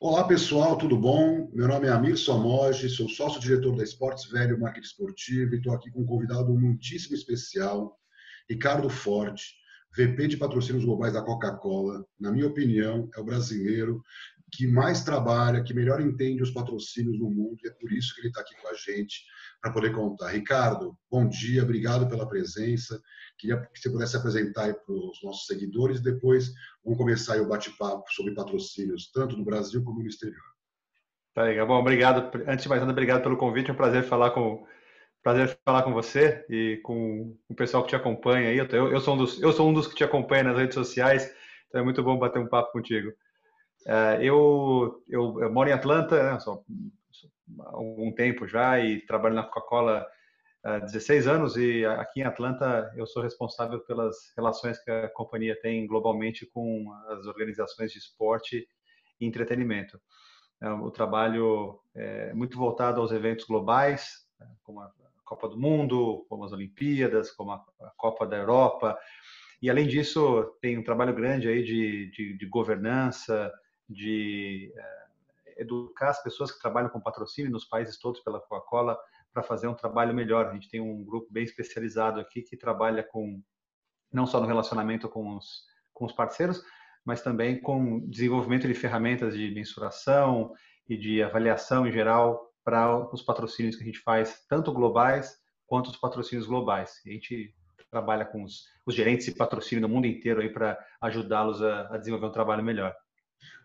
Olá 0.00 0.22
pessoal, 0.22 0.78
tudo 0.78 0.96
bom? 0.96 1.50
Meu 1.52 1.66
nome 1.66 1.88
é 1.88 1.90
Amir 1.90 2.16
Somoge, 2.16 2.88
sou 2.88 3.08
sócio-diretor 3.08 3.74
da 3.74 3.82
Esportes 3.82 4.30
Velho 4.30 4.56
Marketing 4.56 4.86
Esportivo 4.86 5.52
e 5.52 5.58
estou 5.58 5.74
aqui 5.74 5.90
com 5.90 6.02
um 6.02 6.06
convidado 6.06 6.54
muitíssimo 6.54 7.16
especial, 7.16 7.98
Ricardo 8.48 8.88
Forte, 8.88 9.56
VP 9.96 10.28
de 10.28 10.36
Patrocínios 10.36 10.84
Globais 10.84 11.14
da 11.14 11.22
Coca-Cola. 11.22 12.06
Na 12.20 12.30
minha 12.30 12.46
opinião, 12.46 13.10
é 13.12 13.18
o 13.18 13.24
brasileiro 13.24 14.00
que 14.50 14.66
mais 14.66 15.04
trabalha, 15.04 15.62
que 15.62 15.74
melhor 15.74 16.00
entende 16.00 16.42
os 16.42 16.50
patrocínios 16.50 17.18
no 17.18 17.30
mundo 17.30 17.58
e 17.62 17.68
é 17.68 17.72
por 17.72 17.92
isso 17.92 18.14
que 18.14 18.20
ele 18.20 18.28
está 18.28 18.40
aqui 18.40 18.54
com 18.60 18.68
a 18.68 18.74
gente 18.74 19.24
para 19.60 19.72
poder 19.72 19.92
contar. 19.92 20.28
Ricardo, 20.28 20.96
bom 21.10 21.28
dia, 21.28 21.62
obrigado 21.62 22.08
pela 22.08 22.28
presença. 22.28 23.00
Queria 23.38 23.60
que 23.60 23.78
você 23.78 23.90
pudesse 23.90 24.16
apresentar 24.16 24.72
para 24.74 24.94
os 24.94 25.22
nossos 25.22 25.46
seguidores. 25.46 26.00
Depois 26.00 26.52
vamos 26.84 26.98
começar 26.98 27.40
o 27.40 27.48
bate-papo 27.48 28.04
sobre 28.12 28.34
patrocínios, 28.34 29.10
tanto 29.12 29.36
no 29.36 29.44
Brasil 29.44 29.82
como 29.82 30.00
no 30.00 30.08
exterior. 30.08 30.42
Tá 31.34 31.42
legal. 31.42 31.66
Bom, 31.66 31.78
obrigado. 31.78 32.30
Antes 32.46 32.62
de 32.62 32.68
mais 32.68 32.80
nada, 32.80 32.92
obrigado 32.92 33.22
pelo 33.22 33.36
convite. 33.36 33.70
É 33.70 33.72
um 33.72 33.76
prazer 33.76 34.02
falar 34.04 34.30
com 34.30 34.66
prazer 35.22 35.58
falar 35.64 35.82
com 35.82 35.92
você 35.92 36.44
e 36.48 36.80
com 36.82 37.36
o 37.48 37.54
pessoal 37.54 37.82
que 37.82 37.90
te 37.90 37.96
acompanha 37.96 38.48
aí. 38.48 38.58
Eu, 38.58 38.92
eu, 38.92 39.00
sou 39.00 39.14
um 39.14 39.18
dos, 39.18 39.42
eu 39.42 39.52
sou 39.52 39.68
um 39.68 39.74
dos 39.74 39.86
que 39.86 39.94
te 39.94 40.04
acompanha 40.04 40.44
nas 40.44 40.56
redes 40.56 40.74
sociais, 40.74 41.30
então 41.68 41.80
é 41.80 41.84
muito 41.84 42.02
bom 42.02 42.18
bater 42.18 42.38
um 42.38 42.48
papo 42.48 42.72
contigo. 42.72 43.12
É, 43.86 44.18
eu, 44.20 45.02
eu, 45.08 45.40
eu, 45.40 45.52
moro 45.52 45.68
em 45.68 45.72
Atlanta 45.72 46.32
né, 46.32 46.40
só, 46.40 46.62
há 47.60 47.76
algum 47.76 48.12
tempo 48.12 48.46
já 48.46 48.78
e 48.78 49.00
trabalho 49.06 49.34
na 49.34 49.44
Coca-Cola 49.44 50.06
16 50.64 51.26
anos 51.26 51.56
e 51.56 51.84
aqui 51.86 52.20
em 52.20 52.24
Atlanta 52.24 52.92
eu 52.96 53.06
sou 53.06 53.22
responsável 53.22 53.80
pelas 53.80 54.16
relações 54.36 54.78
que 54.82 54.90
a 54.90 55.08
companhia 55.08 55.58
tem 55.60 55.86
globalmente 55.86 56.44
com 56.46 56.92
as 57.08 57.26
organizações 57.26 57.92
de 57.92 57.98
esporte 57.98 58.68
e 59.20 59.26
entretenimento. 59.26 59.98
É, 60.60 60.68
o 60.70 60.90
trabalho 60.90 61.80
é 61.94 62.34
muito 62.34 62.58
voltado 62.58 63.00
aos 63.00 63.12
eventos 63.12 63.46
globais, 63.46 64.26
né, 64.38 64.46
como 64.62 64.80
a 64.80 64.92
Copa 65.24 65.48
do 65.48 65.58
Mundo, 65.58 66.26
como 66.28 66.44
as 66.44 66.52
Olimpíadas, 66.52 67.30
como 67.30 67.52
a 67.52 67.62
Copa 67.96 68.26
da 68.26 68.36
Europa. 68.36 68.98
E 69.62 69.70
além 69.70 69.86
disso, 69.86 70.56
tem 70.60 70.78
um 70.78 70.84
trabalho 70.84 71.14
grande 71.14 71.48
aí 71.48 71.62
de, 71.62 72.10
de, 72.10 72.36
de 72.36 72.46
governança, 72.46 73.52
de 73.88 74.72
é, 74.76 75.62
educar 75.62 76.10
as 76.10 76.22
pessoas 76.22 76.52
que 76.52 76.60
trabalham 76.60 76.88
com 76.90 77.00
patrocínio 77.00 77.50
nos 77.50 77.64
países 77.64 77.98
todos 77.98 78.20
pela 78.20 78.40
Coca-Cola 78.40 78.98
para 79.32 79.42
fazer 79.42 79.68
um 79.68 79.74
trabalho 79.74 80.14
melhor. 80.14 80.46
A 80.46 80.54
gente 80.54 80.68
tem 80.68 80.80
um 80.80 81.04
grupo 81.04 81.32
bem 81.32 81.44
especializado 81.44 82.20
aqui 82.20 82.42
que 82.42 82.56
trabalha 82.56 83.02
com 83.02 83.42
não 84.12 84.26
só 84.26 84.40
no 84.40 84.46
relacionamento 84.46 85.08
com 85.08 85.36
os, 85.36 85.64
com 85.92 86.04
os 86.06 86.12
parceiros, 86.12 86.62
mas 87.04 87.22
também 87.22 87.60
com 87.60 88.00
desenvolvimento 88.08 88.66
de 88.66 88.74
ferramentas 88.74 89.34
de 89.34 89.50
mensuração 89.50 90.52
e 90.88 90.96
de 90.96 91.22
avaliação 91.22 91.86
em 91.86 91.92
geral 91.92 92.52
para 92.64 92.98
os 93.12 93.22
patrocínios 93.22 93.76
que 93.76 93.82
a 93.82 93.86
gente 93.86 94.00
faz, 94.00 94.44
tanto 94.48 94.72
globais 94.72 95.38
quanto 95.66 95.88
os 95.90 95.96
patrocínios 95.96 96.46
globais. 96.46 97.00
A 97.06 97.10
gente 97.10 97.54
trabalha 97.90 98.24
com 98.24 98.42
os, 98.42 98.64
os 98.84 98.94
gerentes 98.94 99.26
de 99.26 99.32
patrocínio 99.32 99.82
no 99.82 99.88
mundo 99.88 100.06
inteiro 100.06 100.40
aí 100.40 100.50
para 100.50 100.78
ajudá-los 101.00 101.62
a, 101.62 101.94
a 101.94 101.98
desenvolver 101.98 102.26
um 102.26 102.32
trabalho 102.32 102.62
melhor. 102.62 102.94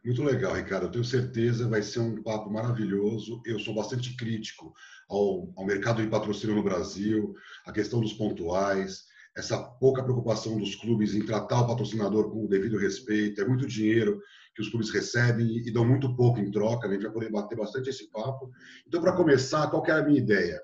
Muito 0.04 0.22
legal, 0.22 0.54
Ricardo. 0.54 0.88
Eu 0.88 0.92
tenho 0.92 1.04
certeza 1.04 1.70
vai 1.70 1.82
ser 1.82 2.00
um 2.00 2.22
papo 2.22 2.52
maravilhoso. 2.52 3.42
Eu 3.46 3.58
sou 3.60 3.74
bastante 3.74 4.16
crítico 4.16 4.74
ao, 5.10 5.54
ao 5.56 5.66
mercado 5.66 6.02
de 6.02 6.10
patrocínio 6.10 6.56
no 6.56 6.64
Brasil, 6.64 7.34
a 7.66 7.72
questão 7.72 8.02
dos 8.02 8.14
pontuais, 8.14 9.06
essa 9.36 9.58
pouca 9.58 10.04
preocupação 10.04 10.58
dos 10.58 10.76
clubes 10.76 11.16
em 11.16 11.26
tratar 11.26 11.62
o 11.62 11.68
patrocinador 11.68 12.30
com 12.30 12.46
o 12.46 12.50
devido 12.50 12.78
respeito. 12.78 13.42
É 13.42 13.48
muito 13.48 13.66
dinheiro 13.66 14.22
que 14.54 14.62
os 14.62 14.70
clubes 14.70 14.92
recebem 14.92 15.58
e 15.66 15.72
dão 15.72 15.86
muito 15.86 16.16
pouco 16.16 16.40
em 16.40 16.52
troca. 16.52 16.88
A 16.88 16.92
gente 16.92 17.04
vai 17.04 17.12
poder 17.12 17.32
bater 17.32 17.58
bastante 17.58 17.90
esse 17.90 18.10
papo. 18.12 18.52
Então, 18.86 19.02
para 19.02 19.16
começar, 19.16 19.70
qual 19.70 19.86
é 19.88 19.92
a 19.92 20.04
minha 20.04 20.20
ideia? 20.20 20.62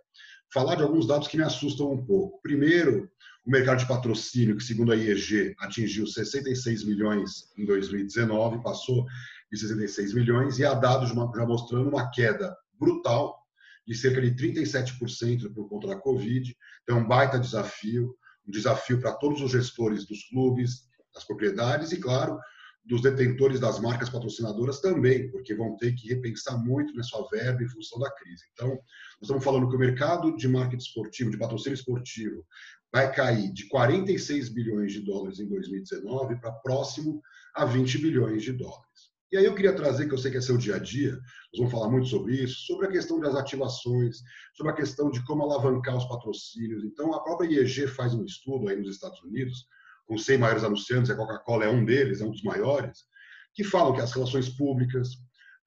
Falar 0.54 0.76
de 0.76 0.84
alguns 0.84 1.08
dados 1.08 1.28
que 1.28 1.38
me 1.38 1.44
assustam 1.44 1.92
um 1.92 2.06
pouco. 2.06 2.42
Primeiro, 2.42 3.09
o 3.45 3.51
mercado 3.51 3.79
de 3.79 3.88
patrocínio, 3.88 4.57
que 4.57 4.63
segundo 4.63 4.91
a 4.91 4.95
IEG 4.95 5.55
atingiu 5.59 6.05
66 6.05 6.85
milhões 6.85 7.51
em 7.57 7.66
2019, 7.66 8.61
passou 8.61 9.05
de 9.51 9.57
66 9.57 10.13
milhões, 10.13 10.59
e 10.59 10.66
há 10.66 10.73
dados 10.73 11.09
já 11.09 11.45
mostrando 11.45 11.89
uma 11.89 12.09
queda 12.11 12.55
brutal 12.79 13.39
de 13.88 13.95
cerca 13.95 14.22
de 14.22 14.31
37% 14.35 15.51
por 15.53 15.67
conta 15.67 15.88
da 15.88 15.95
Covid. 15.95 16.55
Então, 16.83 16.97
é 16.97 17.01
um 17.01 17.07
baita 17.07 17.39
desafio, 17.39 18.16
um 18.47 18.51
desafio 18.51 19.01
para 19.01 19.13
todos 19.13 19.41
os 19.41 19.51
gestores 19.51 20.06
dos 20.06 20.23
clubes, 20.29 20.83
das 21.13 21.25
propriedades 21.25 21.91
e, 21.91 22.00
claro, 22.00 22.38
dos 22.85 23.01
detentores 23.01 23.59
das 23.59 23.79
marcas 23.79 24.09
patrocinadoras 24.09 24.79
também, 24.79 25.29
porque 25.31 25.56
vão 25.56 25.75
ter 25.77 25.94
que 25.94 26.07
repensar 26.07 26.57
muito 26.57 26.94
na 26.95 27.03
sua 27.03 27.27
verba 27.29 27.63
em 27.63 27.67
função 27.67 28.00
da 28.00 28.11
crise. 28.13 28.44
Então, 28.53 28.69
nós 28.69 29.23
estamos 29.23 29.44
falando 29.44 29.69
que 29.69 29.75
o 29.75 29.79
mercado 29.79 30.35
de 30.35 30.47
marketing 30.47 30.83
esportivo, 30.83 31.31
de 31.31 31.38
patrocínio 31.38 31.75
esportivo, 31.75 32.45
vai 32.91 33.11
cair 33.13 33.51
de 33.51 33.67
46 33.67 34.50
bilhões 34.50 34.94
de 34.94 35.01
dólares 35.01 35.39
em 35.39 35.47
2019 35.47 36.39
para 36.39 36.51
próximo 36.51 37.22
a 37.55 37.66
20 37.66 37.97
bilhões 38.00 38.44
de 38.44 38.53
dólares. 38.53 39.09
E 39.31 39.38
aí 39.38 39.45
eu 39.45 39.53
queria 39.53 39.75
trazer, 39.75 40.07
que 40.07 40.13
eu 40.13 40.17
sei 40.17 40.31
que 40.31 40.38
é 40.38 40.41
seu 40.41 40.57
dia 40.57 40.75
a 40.75 40.79
dia, 40.79 41.11
nós 41.11 41.57
vamos 41.59 41.72
falar 41.72 41.89
muito 41.89 42.07
sobre 42.07 42.35
isso, 42.44 42.66
sobre 42.66 42.88
a 42.88 42.91
questão 42.91 43.19
das 43.19 43.35
ativações, 43.35 44.17
sobre 44.55 44.72
a 44.72 44.75
questão 44.75 45.11
de 45.11 45.23
como 45.23 45.44
alavancar 45.44 45.95
os 45.95 46.05
patrocínios. 46.05 46.83
Então, 46.83 47.13
a 47.13 47.23
própria 47.23 47.47
IEG 47.47 47.85
faz 47.88 48.16
um 48.16 48.25
estudo 48.25 48.67
aí 48.67 48.77
nos 48.77 48.89
Estados 48.89 49.21
Unidos, 49.21 49.67
com 50.07 50.17
100 50.17 50.39
maiores 50.39 50.63
anunciantes, 50.63 51.11
a 51.11 51.16
Coca-Cola 51.16 51.66
é 51.66 51.69
um 51.69 51.85
deles, 51.85 52.21
é 52.21 52.25
um 52.25 52.31
dos 52.31 52.41
maiores, 52.41 53.03
que 53.53 53.63
falam 53.63 53.94
que 53.94 54.01
as 54.01 54.11
relações 54.11 54.50
públicas, 54.50 55.09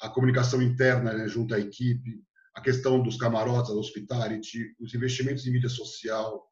a 0.00 0.08
comunicação 0.08 0.60
interna 0.60 1.12
né, 1.12 1.28
junto 1.28 1.54
à 1.54 1.60
equipe, 1.60 2.20
a 2.56 2.60
questão 2.60 3.00
dos 3.00 3.16
camarotes, 3.16 3.70
a 3.70 3.74
hospitality, 3.74 4.74
os 4.80 4.92
investimentos 4.92 5.46
em 5.46 5.52
mídia 5.52 5.68
social, 5.68 6.44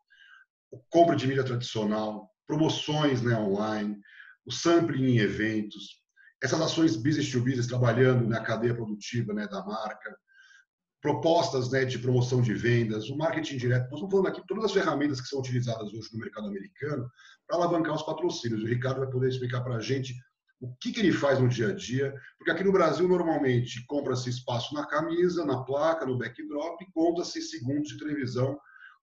compra 0.89 1.17
de 1.17 1.27
mídia 1.27 1.45
tradicional, 1.45 2.31
promoções 2.47 3.23
né, 3.23 3.37
online, 3.37 3.99
o 4.45 4.53
sampling 4.53 5.05
em 5.05 5.19
eventos, 5.19 6.01
essas 6.43 6.61
ações 6.61 6.97
business 6.97 7.31
to 7.31 7.41
business 7.41 7.67
trabalhando 7.67 8.27
na 8.27 8.41
cadeia 8.41 8.75
produtiva 8.75 9.33
né, 9.33 9.47
da 9.47 9.65
marca, 9.65 10.17
propostas 11.01 11.71
né, 11.71 11.85
de 11.85 11.99
promoção 11.99 12.43
de 12.43 12.55
vendas, 12.55 13.09
o 13.09 13.17
marketing 13.17 13.57
direto. 13.57 13.85
Nós 13.85 13.95
estamos 13.95 14.11
falando 14.11 14.29
aqui 14.29 14.43
todas 14.47 14.65
as 14.65 14.73
ferramentas 14.73 15.21
que 15.21 15.29
são 15.29 15.39
utilizadas 15.39 15.93
hoje 15.93 16.09
no 16.13 16.21
mercado 16.21 16.47
americano 16.49 17.11
para 17.47 17.57
alavancar 17.57 17.95
os 17.95 18.03
patrocínios. 18.03 18.63
O 18.63 18.67
Ricardo 18.67 19.01
vai 19.01 19.11
poder 19.11 19.29
explicar 19.29 19.63
para 19.63 19.77
a 19.77 19.81
gente 19.81 20.15
o 20.61 20.75
que, 20.77 20.93
que, 20.93 21.01
ele 21.01 21.13
faz 21.13 21.39
no 21.39 21.49
dia 21.49 21.69
a 21.69 21.75
dia, 21.75 22.15
porque 22.37 22.51
aqui 22.51 22.63
no 22.63 22.73
Brasil, 22.73 23.09
normalmente, 23.09 23.83
compra-se 23.87 24.29
espaço 24.29 24.75
na 24.75 24.87
camisa, 24.87 25.43
na 25.47 25.63
placa, 25.65 26.05
no 26.05 26.19
backdrop, 26.19 26.79
conta-se 26.93 27.41
segundos 27.41 27.89
de 27.89 27.99
televisão 27.99 28.59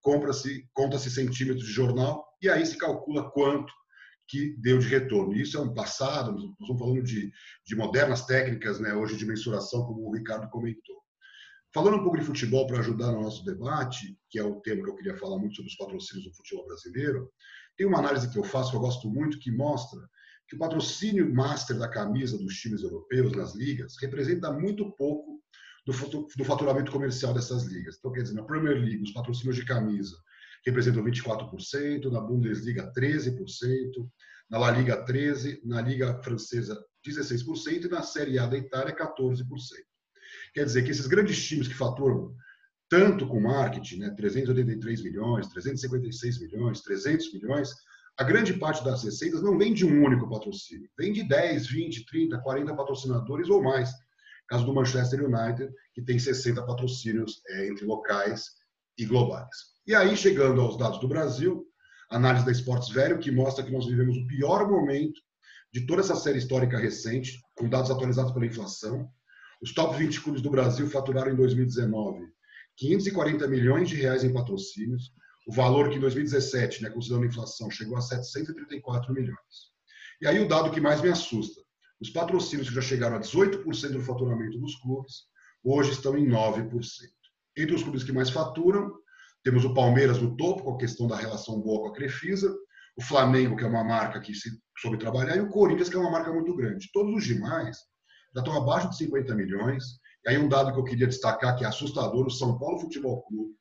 compra-se, 0.07 0.65
conta-se 0.73 1.11
centímetros 1.11 1.67
de 1.67 1.73
jornal 1.73 2.25
e 2.41 2.47
aí 2.47 2.65
se 2.65 2.77
calcula 2.77 3.29
quanto 3.31 3.73
que 4.25 4.55
deu 4.57 4.79
de 4.79 4.87
retorno. 4.87 5.35
Isso 5.35 5.57
é 5.57 5.59
um 5.59 5.73
passado, 5.73 6.31
nós 6.31 6.43
estamos 6.61 6.79
falando 6.79 7.03
de, 7.03 7.29
de 7.65 7.75
modernas 7.75 8.25
técnicas, 8.25 8.79
né, 8.79 8.93
hoje 8.93 9.17
de 9.17 9.25
mensuração, 9.25 9.83
como 9.85 10.07
o 10.07 10.15
Ricardo 10.15 10.49
comentou. 10.49 10.95
Falando 11.73 11.97
um 11.97 12.03
pouco 12.03 12.17
de 12.17 12.23
futebol 12.23 12.65
para 12.65 12.79
ajudar 12.79 13.11
no 13.11 13.21
nosso 13.21 13.43
debate, 13.43 14.17
que 14.29 14.39
é 14.39 14.43
o 14.43 14.61
tema 14.61 14.81
que 14.81 14.89
eu 14.89 14.95
queria 14.95 15.17
falar 15.17 15.37
muito 15.39 15.57
sobre 15.57 15.71
os 15.71 15.75
patrocínios 15.75 16.25
do 16.25 16.35
futebol 16.35 16.65
brasileiro, 16.67 17.29
tem 17.75 17.85
uma 17.85 17.99
análise 17.99 18.31
que 18.31 18.39
eu 18.39 18.45
faço, 18.45 18.71
que 18.71 18.77
eu 18.77 18.81
gosto 18.81 19.09
muito, 19.09 19.39
que 19.39 19.51
mostra 19.51 19.99
que 20.47 20.55
o 20.55 20.59
patrocínio 20.59 21.29
master 21.35 21.77
da 21.77 21.89
camisa 21.89 22.37
dos 22.37 22.55
times 22.55 22.81
europeus 22.81 23.33
nas 23.33 23.53
ligas 23.55 23.95
representa 24.01 24.53
muito 24.53 24.89
pouco 24.93 25.36
do 25.87 26.43
faturamento 26.43 26.91
comercial 26.91 27.33
dessas 27.33 27.63
ligas. 27.63 27.95
Então, 27.97 28.11
quer 28.11 28.21
dizer, 28.21 28.35
na 28.35 28.43
Premier 28.43 28.77
League, 28.77 29.03
os 29.03 29.11
patrocínios 29.11 29.55
de 29.55 29.65
camisa 29.65 30.15
representam 30.65 31.03
24%, 31.03 32.11
na 32.11 32.19
Bundesliga 32.19 32.91
13%, 32.93 33.35
na 34.49 34.57
La 34.57 34.71
Liga 34.71 35.05
13%, 35.05 35.61
na 35.63 35.81
Liga 35.81 36.21
Francesa 36.21 36.77
16% 37.07 37.85
e 37.85 37.89
na 37.89 38.01
Série 38.01 38.37
A 38.37 38.45
da 38.45 38.57
Itália 38.57 38.95
14%. 38.95 39.43
Quer 40.53 40.65
dizer 40.65 40.83
que 40.83 40.91
esses 40.91 41.07
grandes 41.07 41.41
times 41.45 41.67
que 41.67 41.73
faturam 41.73 42.35
tanto 42.89 43.27
com 43.27 43.39
marketing, 43.39 43.99
né, 43.99 44.09
383 44.11 45.03
milhões, 45.03 45.47
356 45.47 46.39
milhões, 46.39 46.81
300 46.81 47.33
milhões, 47.33 47.69
a 48.17 48.23
grande 48.23 48.53
parte 48.53 48.83
das 48.83 49.03
receitas 49.03 49.41
não 49.41 49.57
vem 49.57 49.73
de 49.73 49.85
um 49.85 50.03
único 50.03 50.29
patrocínio, 50.29 50.89
vem 50.97 51.13
de 51.13 51.23
10, 51.23 51.67
20, 51.67 52.05
30, 52.05 52.37
40 52.39 52.75
patrocinadores 52.75 53.49
ou 53.49 53.61
mais 53.61 53.91
Caso 54.47 54.65
do 54.65 54.73
Manchester 54.73 55.25
United, 55.25 55.73
que 55.93 56.01
tem 56.01 56.17
60 56.17 56.63
patrocínios 56.65 57.41
é, 57.49 57.67
entre 57.67 57.85
locais 57.85 58.51
e 58.97 59.05
globais. 59.05 59.55
E 59.85 59.93
aí, 59.93 60.15
chegando 60.15 60.61
aos 60.61 60.77
dados 60.77 60.99
do 60.99 61.07
Brasil, 61.07 61.65
análise 62.09 62.45
da 62.45 62.51
Esportes 62.51 62.89
Velho, 62.89 63.19
que 63.19 63.31
mostra 63.31 63.63
que 63.63 63.71
nós 63.71 63.85
vivemos 63.85 64.17
o 64.17 64.27
pior 64.27 64.69
momento 64.69 65.19
de 65.73 65.85
toda 65.85 66.01
essa 66.01 66.15
série 66.15 66.37
histórica 66.37 66.77
recente, 66.77 67.39
com 67.55 67.69
dados 67.69 67.91
atualizados 67.91 68.31
pela 68.31 68.45
inflação. 68.45 69.09
Os 69.61 69.73
top 69.73 69.97
20 69.97 70.21
clubes 70.21 70.41
do 70.41 70.49
Brasil 70.49 70.89
faturaram 70.89 71.31
em 71.31 71.35
2019 71.35 72.25
540 72.77 73.47
milhões 73.47 73.89
de 73.89 73.95
reais 73.95 74.23
em 74.23 74.31
patrocínios, 74.31 75.11
o 75.47 75.51
valor 75.51 75.89
que 75.89 75.97
em 75.97 75.99
2017, 75.99 76.83
né, 76.83 76.89
considerando 76.89 77.23
a 77.23 77.27
inflação, 77.27 77.71
chegou 77.71 77.97
a 77.97 78.01
734 78.01 79.13
milhões. 79.13 79.71
E 80.21 80.27
aí 80.27 80.39
o 80.39 80.47
dado 80.47 80.71
que 80.71 80.79
mais 80.79 81.01
me 81.01 81.09
assusta, 81.09 81.61
Os 81.99 82.09
patrocínios 82.09 82.69
que 82.69 82.75
já 82.75 82.81
chegaram 82.81 83.15
a 83.15 83.19
18% 83.19 83.91
do 83.91 84.01
faturamento 84.01 84.59
dos 84.59 84.75
clubes, 84.75 85.23
hoje 85.63 85.91
estão 85.91 86.17
em 86.17 86.27
9%. 86.27 86.69
Entre 87.57 87.75
os 87.75 87.81
clubes 87.81 88.03
que 88.03 88.11
mais 88.11 88.29
faturam, 88.29 88.91
temos 89.43 89.65
o 89.65 89.73
Palmeiras 89.73 90.21
no 90.21 90.35
topo, 90.35 90.63
com 90.63 90.75
a 90.75 90.77
questão 90.77 91.07
da 91.07 91.15
relação 91.15 91.59
boa 91.59 91.81
com 91.81 91.87
a 91.89 91.93
Crefisa, 91.93 92.53
o 92.95 93.01
Flamengo, 93.01 93.55
que 93.55 93.63
é 93.63 93.67
uma 93.67 93.83
marca 93.83 94.19
que 94.19 94.33
se 94.33 94.49
soube 94.77 94.97
trabalhar, 94.97 95.37
e 95.37 95.41
o 95.41 95.49
Corinthians, 95.49 95.89
que 95.89 95.95
é 95.95 95.99
uma 95.99 96.11
marca 96.11 96.31
muito 96.31 96.55
grande. 96.55 96.89
Todos 96.91 97.15
os 97.15 97.23
demais 97.23 97.77
já 98.33 98.41
estão 98.41 98.57
abaixo 98.57 98.89
de 98.89 98.97
50 98.97 99.33
milhões. 99.35 99.83
E 100.25 100.29
aí 100.29 100.37
um 100.37 100.49
dado 100.49 100.73
que 100.73 100.79
eu 100.79 100.83
queria 100.83 101.07
destacar, 101.07 101.55
que 101.55 101.63
é 101.63 101.67
assustador, 101.67 102.27
o 102.27 102.31
São 102.31 102.57
Paulo 102.57 102.79
Futebol 102.79 103.23
Clube, 103.23 103.55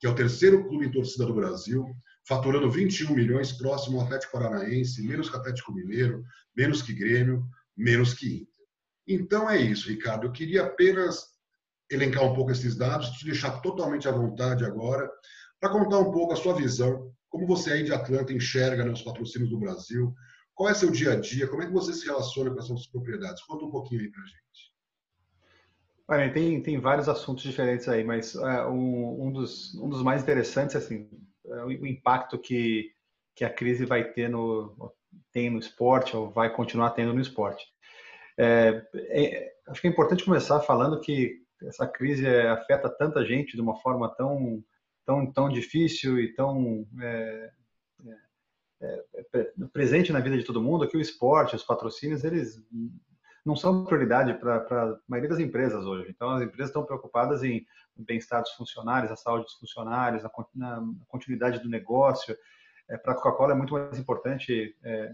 que 0.00 0.06
é 0.06 0.10
o 0.10 0.14
terceiro 0.14 0.66
clube 0.68 0.86
em 0.86 0.90
torcida 0.90 1.26
do 1.26 1.34
Brasil, 1.34 1.84
faturando 2.26 2.70
21 2.70 3.14
milhões, 3.14 3.52
próximo 3.52 3.98
ao 3.98 4.06
Atlético 4.06 4.32
Paranaense, 4.32 5.02
menos 5.02 5.28
que 5.28 5.36
Atlético 5.36 5.72
Mineiro, 5.72 6.24
menos 6.56 6.82
que 6.82 6.92
Grêmio, 6.92 7.46
menos 7.76 8.14
que 8.14 8.26
Inter. 8.26 8.56
Então 9.06 9.48
é 9.50 9.60
isso, 9.60 9.88
Ricardo. 9.88 10.26
Eu 10.26 10.32
queria 10.32 10.64
apenas 10.64 11.36
elencar 11.90 12.24
um 12.24 12.34
pouco 12.34 12.50
esses 12.50 12.76
dados, 12.76 13.10
te 13.10 13.24
deixar 13.24 13.60
totalmente 13.60 14.08
à 14.08 14.12
vontade 14.12 14.64
agora, 14.64 15.08
para 15.60 15.70
contar 15.70 15.98
um 15.98 16.10
pouco 16.10 16.32
a 16.32 16.36
sua 16.36 16.54
visão, 16.54 17.12
como 17.28 17.46
você 17.46 17.72
aí 17.72 17.84
de 17.84 17.92
Atlanta 17.92 18.32
enxerga 18.32 18.84
né, 18.84 18.90
os 18.90 19.02
patrocínios 19.02 19.50
do 19.50 19.58
Brasil, 19.58 20.12
qual 20.54 20.70
é 20.70 20.74
seu 20.74 20.90
dia 20.90 21.12
a 21.12 21.20
dia, 21.20 21.46
como 21.46 21.62
é 21.62 21.66
que 21.66 21.72
você 21.72 21.92
se 21.92 22.06
relaciona 22.06 22.50
com 22.50 22.58
essas 22.58 22.86
propriedades? 22.86 23.42
Conta 23.44 23.66
um 23.66 23.70
pouquinho 23.70 24.00
aí 24.00 24.10
para 24.10 24.22
a 24.22 24.26
gente. 24.26 24.72
Olha, 26.08 26.32
tem, 26.32 26.62
tem 26.62 26.80
vários 26.80 27.08
assuntos 27.08 27.42
diferentes 27.42 27.88
aí, 27.88 28.02
mas 28.02 28.34
uh, 28.34 28.68
um, 28.68 29.26
um, 29.26 29.32
dos, 29.32 29.74
um 29.74 29.88
dos 29.88 30.02
mais 30.02 30.22
interessantes, 30.22 30.76
assim, 30.76 31.10
é 31.44 31.62
o, 31.64 31.66
o 31.66 31.86
impacto 31.86 32.38
que, 32.38 32.92
que 33.34 33.44
a 33.44 33.50
crise 33.50 33.84
vai 33.84 34.12
ter 34.12 34.28
no, 34.28 34.94
tem 35.32 35.50
no 35.50 35.58
esporte, 35.58 36.16
ou 36.16 36.30
vai 36.30 36.52
continuar 36.52 36.90
tendo 36.90 37.12
no 37.12 37.20
esporte. 37.20 37.64
É, 38.38 38.86
é, 38.94 39.52
acho 39.68 39.80
que 39.80 39.86
é 39.86 39.90
importante 39.90 40.24
começar 40.24 40.60
falando 40.60 41.00
que 41.00 41.42
essa 41.62 41.86
crise 41.86 42.26
afeta 42.28 42.88
tanta 42.88 43.24
gente 43.24 43.56
de 43.56 43.62
uma 43.62 43.76
forma 43.76 44.14
tão 44.14 44.62
tão 45.06 45.32
tão 45.32 45.48
difícil 45.48 46.18
e 46.18 46.34
tão 46.34 46.86
é, 47.00 47.50
é, 48.82 49.04
é, 49.34 49.52
presente 49.72 50.12
na 50.12 50.20
vida 50.20 50.36
de 50.36 50.44
todo 50.44 50.62
mundo 50.62 50.86
que 50.88 50.96
o 50.96 51.00
esporte, 51.00 51.56
os 51.56 51.64
patrocínios, 51.64 52.24
eles 52.24 52.62
não 53.44 53.56
são 53.56 53.84
prioridade 53.84 54.34
para 54.34 54.56
a 54.56 54.98
maioria 55.08 55.30
das 55.30 55.38
empresas 55.38 55.84
hoje. 55.84 56.10
Então, 56.10 56.30
as 56.30 56.42
empresas 56.42 56.68
estão 56.68 56.84
preocupadas 56.84 57.42
em 57.42 57.64
bem-estar 57.96 58.42
dos 58.42 58.52
funcionários, 58.52 59.10
a 59.10 59.16
saúde 59.16 59.44
dos 59.44 59.54
funcionários, 59.54 60.22
na, 60.22 60.30
na 60.54 60.84
continuidade 61.08 61.60
do 61.60 61.68
negócio. 61.68 62.36
É, 62.88 62.96
para 62.96 63.12
a 63.12 63.16
Coca-Cola 63.16 63.52
é 63.52 63.56
muito 63.56 63.72
mais 63.72 63.98
importante 63.98 64.76
é, 64.84 65.12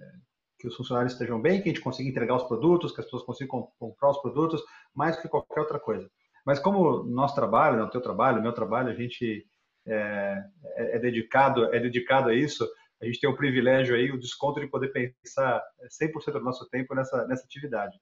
que 0.58 0.68
os 0.68 0.76
funcionários 0.76 1.12
estejam 1.12 1.40
bem, 1.40 1.60
que 1.60 1.68
a 1.68 1.72
gente 1.72 1.82
consiga 1.82 2.08
entregar 2.08 2.36
os 2.36 2.44
produtos, 2.44 2.92
que 2.92 3.00
as 3.00 3.06
pessoas 3.06 3.24
consigam 3.24 3.68
comprar 3.78 4.10
os 4.10 4.18
produtos, 4.18 4.62
mais 4.94 5.16
do 5.16 5.22
que 5.22 5.28
qualquer 5.28 5.60
outra 5.60 5.80
coisa. 5.80 6.10
Mas 6.44 6.58
como 6.58 7.02
nosso 7.04 7.34
trabalho, 7.34 7.76
né, 7.76 7.82
o 7.82 7.90
teu 7.90 8.00
trabalho, 8.00 8.38
o 8.38 8.42
meu 8.42 8.52
trabalho, 8.52 8.90
a 8.90 8.94
gente 8.94 9.46
é, 9.86 10.44
é, 10.76 10.96
é, 10.96 10.98
dedicado, 10.98 11.64
é 11.74 11.80
dedicado 11.80 12.28
a 12.28 12.34
isso, 12.34 12.68
a 13.00 13.06
gente 13.06 13.20
tem 13.20 13.28
o 13.28 13.36
privilégio 13.36 13.96
aí, 13.96 14.10
o 14.10 14.18
desconto 14.18 14.60
de 14.60 14.68
poder 14.68 14.92
pensar 14.92 15.60
100% 16.00 16.32
do 16.32 16.40
nosso 16.40 16.68
tempo 16.68 16.94
nessa, 16.94 17.26
nessa 17.26 17.44
atividade. 17.44 17.98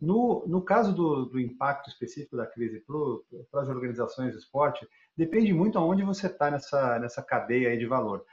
No, 0.00 0.44
no 0.48 0.62
caso 0.62 0.92
do, 0.94 1.26
do 1.26 1.38
impacto 1.38 1.88
específico 1.88 2.36
da 2.36 2.46
crise 2.46 2.82
para 3.50 3.60
as 3.60 3.68
organizações 3.68 4.32
de 4.32 4.38
esporte, 4.38 4.88
depende 5.16 5.52
muito 5.52 5.78
aonde 5.78 6.02
você 6.02 6.26
está 6.26 6.50
nessa, 6.50 6.98
nessa 6.98 7.22
cadeia 7.22 7.68
aí 7.68 7.78
de 7.78 7.86
valor. 7.86 8.24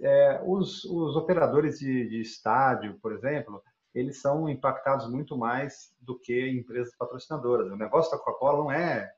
É, 0.00 0.42
os, 0.44 0.84
os 0.84 1.16
operadores 1.16 1.78
de, 1.78 2.08
de 2.08 2.20
estádio, 2.20 2.98
por 3.00 3.12
exemplo, 3.12 3.62
eles 3.94 4.20
são 4.20 4.48
impactados 4.48 5.08
muito 5.10 5.36
mais 5.36 5.94
do 6.00 6.18
que 6.18 6.48
empresas 6.48 6.94
patrocinadoras. 6.96 7.70
O 7.70 7.76
negócio 7.76 8.10
da 8.10 8.18
Coca-Cola 8.18 8.58
não 8.58 8.72
é 8.72 9.12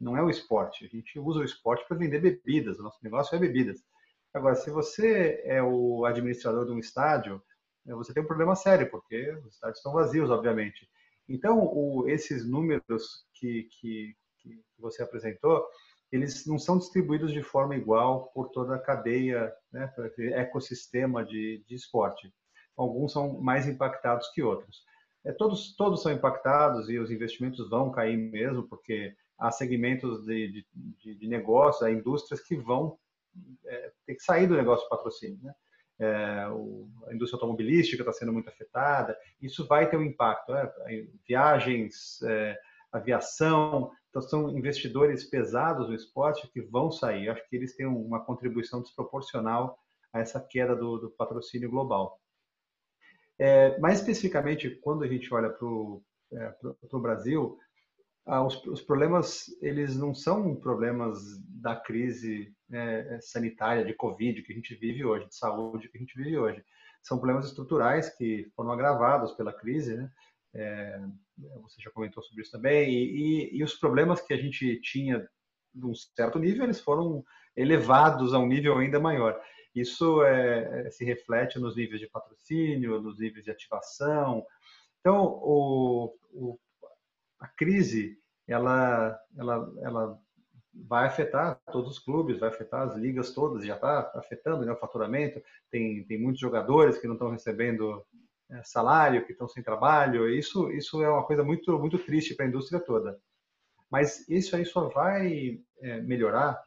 não 0.00 0.16
é 0.16 0.22
o 0.22 0.28
esporte. 0.28 0.84
A 0.84 0.88
gente 0.88 1.16
usa 1.18 1.40
o 1.40 1.44
esporte 1.44 1.86
para 1.86 1.96
vender 1.96 2.20
bebidas. 2.20 2.78
O 2.78 2.82
nosso 2.82 2.98
negócio 3.02 3.36
é 3.36 3.38
bebidas. 3.38 3.80
Agora, 4.34 4.56
se 4.56 4.68
você 4.68 5.40
é 5.44 5.62
o 5.62 6.04
administrador 6.04 6.66
de 6.66 6.72
um 6.72 6.78
estádio, 6.78 7.40
eh, 7.86 7.94
você 7.94 8.12
tem 8.12 8.22
um 8.22 8.26
problema 8.26 8.56
sério, 8.56 8.90
porque 8.90 9.30
os 9.46 9.54
estádios 9.54 9.78
estão 9.78 9.92
vazios, 9.92 10.28
obviamente. 10.28 10.88
Então, 11.28 11.58
o, 11.60 12.08
esses 12.08 12.44
números 12.44 13.24
que, 13.34 13.68
que, 13.80 14.16
que 14.38 14.60
você 14.78 15.02
apresentou, 15.02 15.64
eles 16.12 16.46
não 16.46 16.58
são 16.58 16.78
distribuídos 16.78 17.32
de 17.32 17.42
forma 17.42 17.74
igual 17.74 18.30
por 18.34 18.50
toda 18.50 18.76
a 18.76 18.78
cadeia, 18.78 19.52
né, 19.72 19.92
ecossistema 20.34 21.24
de, 21.24 21.64
de 21.66 21.74
esporte 21.74 22.32
alguns 22.76 23.12
são 23.12 23.40
mais 23.40 23.66
impactados 23.66 24.28
que 24.30 24.42
outros. 24.42 24.84
É, 25.24 25.32
todos, 25.32 25.74
todos 25.76 26.02
são 26.02 26.12
impactados 26.12 26.88
e 26.88 26.98
os 26.98 27.10
investimentos 27.10 27.68
vão 27.68 27.90
cair 27.90 28.16
mesmo, 28.16 28.64
porque 28.64 29.14
há 29.38 29.50
segmentos 29.50 30.24
de, 30.24 30.64
de, 30.74 31.14
de 31.14 31.28
negócios, 31.28 31.82
há 31.82 31.90
indústrias 31.90 32.40
que 32.40 32.56
vão 32.56 32.98
é, 33.66 33.92
ter 34.06 34.14
que 34.14 34.22
sair 34.22 34.46
do 34.46 34.56
negócio 34.56 34.84
de 34.84 34.90
patrocínio. 34.90 35.38
Né? 35.42 35.54
É, 36.00 36.48
o, 36.48 36.88
a 37.06 37.14
indústria 37.14 37.36
automobilística 37.36 38.02
está 38.02 38.12
sendo 38.12 38.32
muito 38.32 38.48
afetada, 38.48 39.16
isso 39.40 39.66
vai 39.66 39.88
ter 39.88 39.96
um 39.96 40.02
impacto. 40.02 40.52
Né? 40.52 40.70
Viagens, 41.26 42.20
é, 42.22 42.58
aviação, 42.90 43.92
então 44.12 44.20
são 44.20 44.50
investidores 44.50 45.24
pesados 45.24 45.88
no 45.88 45.94
esporte 45.94 46.46
que 46.52 46.60
vão 46.60 46.92
sair. 46.92 47.30
Acho 47.30 47.48
que 47.48 47.56
eles 47.56 47.74
têm 47.74 47.86
uma 47.86 48.22
contribuição 48.22 48.82
desproporcional 48.82 49.78
a 50.12 50.20
essa 50.20 50.38
queda 50.38 50.76
do, 50.76 50.98
do 50.98 51.10
patrocínio 51.12 51.70
global. 51.70 52.20
É, 53.38 53.78
mais 53.78 54.00
especificamente, 54.00 54.68
quando 54.82 55.02
a 55.02 55.08
gente 55.08 55.32
olha 55.32 55.48
para 55.48 55.66
o 55.66 56.04
é, 56.30 56.54
Brasil, 57.00 57.56
ah, 58.26 58.44
os, 58.44 58.62
os, 58.66 58.82
problemas 58.82 59.46
eles 59.62 59.96
não 59.96 60.14
são 60.14 60.54
problemas 60.56 61.18
da 61.60 61.74
crise 61.74 62.54
é, 62.70 63.18
sanitária 63.22 63.82
de 63.82 63.94
Covid 63.94 64.42
que 64.42 64.52
a 64.52 64.54
gente 64.54 64.74
vive 64.74 65.06
hoje, 65.06 65.26
de 65.26 65.34
saúde 65.34 65.88
que 65.88 65.96
a 65.96 66.00
gente 66.00 66.14
vive 66.18 66.36
hoje. 66.36 66.62
São 67.02 67.16
problemas 67.16 67.46
estruturais 67.46 68.14
que 68.14 68.46
foram 68.54 68.72
agravados 68.72 69.32
pela 69.32 69.54
crise, 69.54 69.96
né? 69.96 70.10
É, 71.40 71.58
você 71.60 71.80
já 71.80 71.90
comentou 71.90 72.22
sobre 72.22 72.42
isso 72.42 72.52
também, 72.52 72.90
e, 72.90 73.56
e, 73.56 73.64
os 73.64 73.74
problemas 73.74 74.20
que 74.20 74.34
a 74.34 74.36
gente 74.36 74.80
tinha 74.80 75.26
de 75.74 75.86
um 75.86 75.94
certo 75.94 76.38
nível, 76.38 76.64
eles 76.64 76.80
foram 76.80 77.24
elevados 77.56 78.34
a 78.34 78.38
um 78.38 78.46
nível 78.46 78.78
ainda 78.78 79.00
maior. 79.00 79.40
Isso 79.74 80.22
é, 80.22 80.86
é, 80.86 80.90
se 80.90 81.04
reflete 81.04 81.58
nos 81.58 81.76
níveis 81.76 82.00
de 82.00 82.08
patrocínio, 82.08 83.00
nos 83.00 83.18
níveis 83.18 83.44
de 83.44 83.50
ativação. 83.50 84.44
Então, 85.00 85.24
o, 85.24 86.14
o, 86.32 86.58
a 87.40 87.48
crise 87.48 88.18
ela, 88.46 89.18
ela, 89.36 89.72
ela 89.82 90.20
vai 90.74 91.06
afetar 91.06 91.60
todos 91.70 91.92
os 91.92 91.98
clubes, 91.98 92.38
vai 92.38 92.48
afetar 92.48 92.82
as 92.82 92.96
ligas 92.96 93.32
todas, 93.32 93.64
já 93.64 93.74
está 93.74 94.12
afetando 94.14 94.64
né, 94.64 94.72
o 94.72 94.76
faturamento. 94.78 95.42
Tem, 95.70 96.04
tem 96.04 96.20
muitos 96.20 96.40
jogadores 96.40 96.98
que 96.98 97.06
não 97.06 97.14
estão 97.14 97.30
recebendo 97.30 98.04
salário, 98.64 99.24
que 99.24 99.32
estão 99.32 99.48
sem 99.48 99.62
trabalho. 99.62 100.28
Isso, 100.28 100.70
isso 100.70 101.02
é 101.02 101.08
uma 101.08 101.24
coisa 101.24 101.42
muito, 101.42 101.78
muito 101.78 101.98
triste 101.98 102.34
para 102.34 102.44
a 102.44 102.48
indústria 102.48 102.80
toda. 102.80 103.18
Mas 103.90 104.28
isso 104.28 104.56
aí 104.56 104.64
só 104.64 104.88
vai 104.88 105.60
é, 105.80 106.00
melhorar 106.00 106.62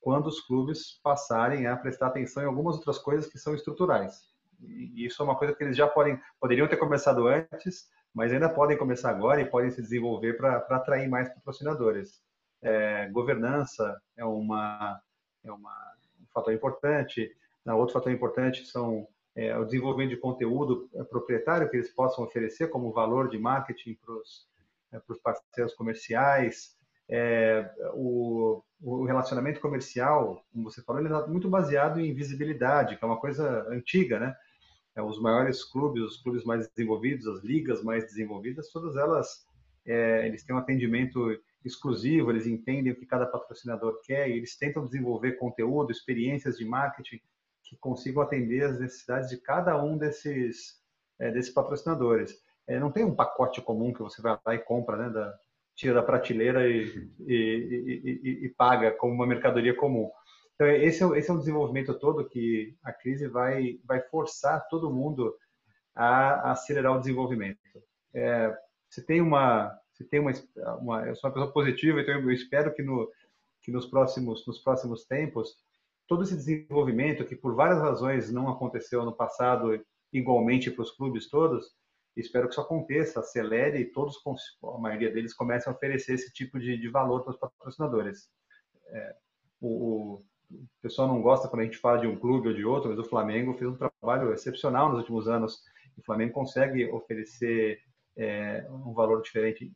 quando 0.00 0.26
os 0.26 0.40
clubes 0.40 1.00
passarem 1.02 1.66
a 1.66 1.76
prestar 1.76 2.08
atenção 2.08 2.42
em 2.42 2.46
algumas 2.46 2.76
outras 2.76 2.98
coisas 2.98 3.30
que 3.30 3.38
são 3.38 3.54
estruturais. 3.54 4.22
E 4.60 5.04
isso 5.06 5.22
é 5.22 5.24
uma 5.24 5.36
coisa 5.36 5.54
que 5.54 5.62
eles 5.62 5.76
já 5.76 5.86
podem, 5.86 6.20
poderiam 6.40 6.68
ter 6.68 6.76
começado 6.76 7.26
antes, 7.26 7.88
mas 8.12 8.32
ainda 8.32 8.48
podem 8.48 8.76
começar 8.76 9.10
agora 9.10 9.40
e 9.40 9.48
podem 9.48 9.70
se 9.70 9.80
desenvolver 9.80 10.36
para 10.36 10.58
atrair 10.70 11.08
mais 11.08 11.28
patrocinadores. 11.28 12.22
É, 12.60 13.08
governança 13.10 14.00
é, 14.16 14.24
uma, 14.24 15.00
é 15.44 15.52
uma, 15.52 15.94
um 16.20 16.26
fator 16.32 16.52
importante. 16.52 17.30
Outro 17.66 17.92
fator 17.92 18.10
importante 18.10 18.64
são 18.66 19.06
é, 19.38 19.56
o 19.56 19.64
desenvolvimento 19.64 20.10
de 20.10 20.16
conteúdo 20.16 20.90
proprietário 21.08 21.70
que 21.70 21.76
eles 21.76 21.94
possam 21.94 22.24
oferecer 22.24 22.68
como 22.70 22.92
valor 22.92 23.28
de 23.28 23.38
marketing 23.38 23.96
para 24.04 24.12
os 24.12 24.48
é, 24.92 25.00
parceiros 25.22 25.74
comerciais, 25.74 26.76
é, 27.08 27.70
o, 27.94 28.60
o, 28.82 29.04
relacionamento 29.04 29.60
comercial, 29.60 30.44
como 30.52 30.68
você 30.68 30.82
falou, 30.82 31.00
ele 31.00 31.14
é 31.14 31.26
muito 31.28 31.48
baseado 31.48 32.00
em 32.00 32.12
visibilidade, 32.12 32.96
que 32.96 33.04
é 33.04 33.06
uma 33.06 33.20
coisa 33.20 33.64
antiga, 33.70 34.18
né? 34.18 34.34
É, 34.96 35.02
os 35.02 35.20
maiores 35.20 35.62
clubes, 35.62 36.02
os 36.02 36.20
clubes 36.20 36.42
mais 36.44 36.68
desenvolvidos, 36.68 37.28
as 37.28 37.44
ligas 37.44 37.80
mais 37.84 38.04
desenvolvidas, 38.06 38.72
todas 38.72 38.96
elas, 38.96 39.46
é, 39.86 40.26
eles 40.26 40.42
têm 40.42 40.56
um 40.56 40.58
atendimento 40.58 41.30
exclusivo, 41.64 42.32
eles 42.32 42.46
entendem 42.46 42.92
o 42.92 42.96
que 42.96 43.06
cada 43.06 43.24
patrocinador 43.24 44.00
quer 44.02 44.28
e 44.28 44.32
eles 44.32 44.56
tentam 44.56 44.84
desenvolver 44.84 45.34
conteúdo, 45.34 45.92
experiências 45.92 46.58
de 46.58 46.64
marketing 46.64 47.20
que 47.68 47.76
consigam 47.76 48.22
atender 48.22 48.64
as 48.64 48.80
necessidades 48.80 49.28
de 49.28 49.36
cada 49.36 49.80
um 49.82 49.98
desses, 49.98 50.80
é, 51.20 51.30
desses 51.30 51.52
patrocinadores. 51.52 52.34
É, 52.66 52.78
não 52.78 52.90
tem 52.90 53.04
um 53.04 53.14
pacote 53.14 53.60
comum 53.60 53.92
que 53.92 54.02
você 54.02 54.20
vai 54.22 54.38
lá 54.44 54.54
e 54.54 54.58
compra, 54.58 54.96
né, 54.96 55.10
da, 55.10 55.34
tira 55.74 55.94
da 55.94 56.02
prateleira 56.02 56.66
e, 56.68 57.10
e, 57.20 58.20
e, 58.22 58.46
e, 58.46 58.48
paga 58.50 58.90
como 58.90 59.12
uma 59.12 59.26
mercadoria 59.26 59.74
comum. 59.74 60.10
Então, 60.54 60.66
esse 60.66 61.04
é, 61.04 61.18
esse 61.18 61.30
é 61.30 61.32
um 61.32 61.38
desenvolvimento 61.38 61.98
todo 61.98 62.28
que 62.28 62.76
a 62.82 62.92
crise 62.92 63.28
vai, 63.28 63.78
vai 63.84 64.00
forçar 64.02 64.66
todo 64.68 64.92
mundo 64.92 65.36
a, 65.94 66.48
a 66.48 66.52
acelerar 66.52 66.96
o 66.96 67.00
desenvolvimento. 67.00 67.60
é, 68.14 68.56
você 68.90 69.04
tem 69.04 69.20
uma, 69.20 69.78
você 69.92 70.04
tem 70.04 70.20
uma, 70.20 70.32
uma, 70.80 71.06
eu 71.06 71.14
sou 71.14 71.28
uma 71.28 71.34
pessoa 71.34 71.52
positiva, 71.52 72.00
então 72.00 72.14
eu 72.14 72.32
espero 72.32 72.74
que, 72.74 72.82
no, 72.82 73.10
que 73.62 73.70
nos 73.70 73.86
próximos, 73.86 74.46
nos 74.46 74.58
próximos 74.58 75.04
tempos, 75.04 75.56
todo 76.08 76.22
esse 76.22 76.34
desenvolvimento 76.34 77.24
que 77.24 77.36
por 77.36 77.54
várias 77.54 77.80
razões 77.80 78.32
não 78.32 78.48
aconteceu 78.48 79.04
no 79.04 79.14
passado 79.14 79.78
igualmente 80.12 80.70
para 80.70 80.82
os 80.82 80.90
clubes 80.90 81.28
todos, 81.28 81.76
espero 82.16 82.48
que 82.48 82.54
isso 82.54 82.60
aconteça, 82.60 83.20
acelere 83.20 83.78
e 83.78 83.84
todos, 83.84 84.16
a 84.64 84.78
maioria 84.78 85.12
deles, 85.12 85.34
comecem 85.34 85.70
a 85.70 85.76
oferecer 85.76 86.14
esse 86.14 86.32
tipo 86.32 86.58
de, 86.58 86.78
de 86.78 86.88
valor 86.88 87.22
para 87.22 87.32
os 87.32 87.38
patrocinadores. 87.38 88.28
É, 88.86 89.16
o, 89.60 90.22
o 90.50 90.66
pessoal 90.80 91.06
não 91.06 91.20
gosta 91.20 91.46
quando 91.46 91.60
a 91.60 91.64
gente 91.64 91.76
fala 91.76 92.00
de 92.00 92.06
um 92.06 92.18
clube 92.18 92.48
ou 92.48 92.54
de 92.54 92.64
outro, 92.64 92.88
mas 92.88 92.98
o 92.98 93.04
Flamengo 93.04 93.54
fez 93.54 93.70
um 93.70 93.76
trabalho 93.76 94.32
excepcional 94.32 94.88
nos 94.88 95.00
últimos 95.00 95.28
anos. 95.28 95.62
O 95.96 96.02
Flamengo 96.02 96.32
consegue 96.32 96.86
oferecer 96.90 97.80
é, 98.16 98.66
um 98.70 98.94
valor 98.94 99.20
diferente. 99.20 99.70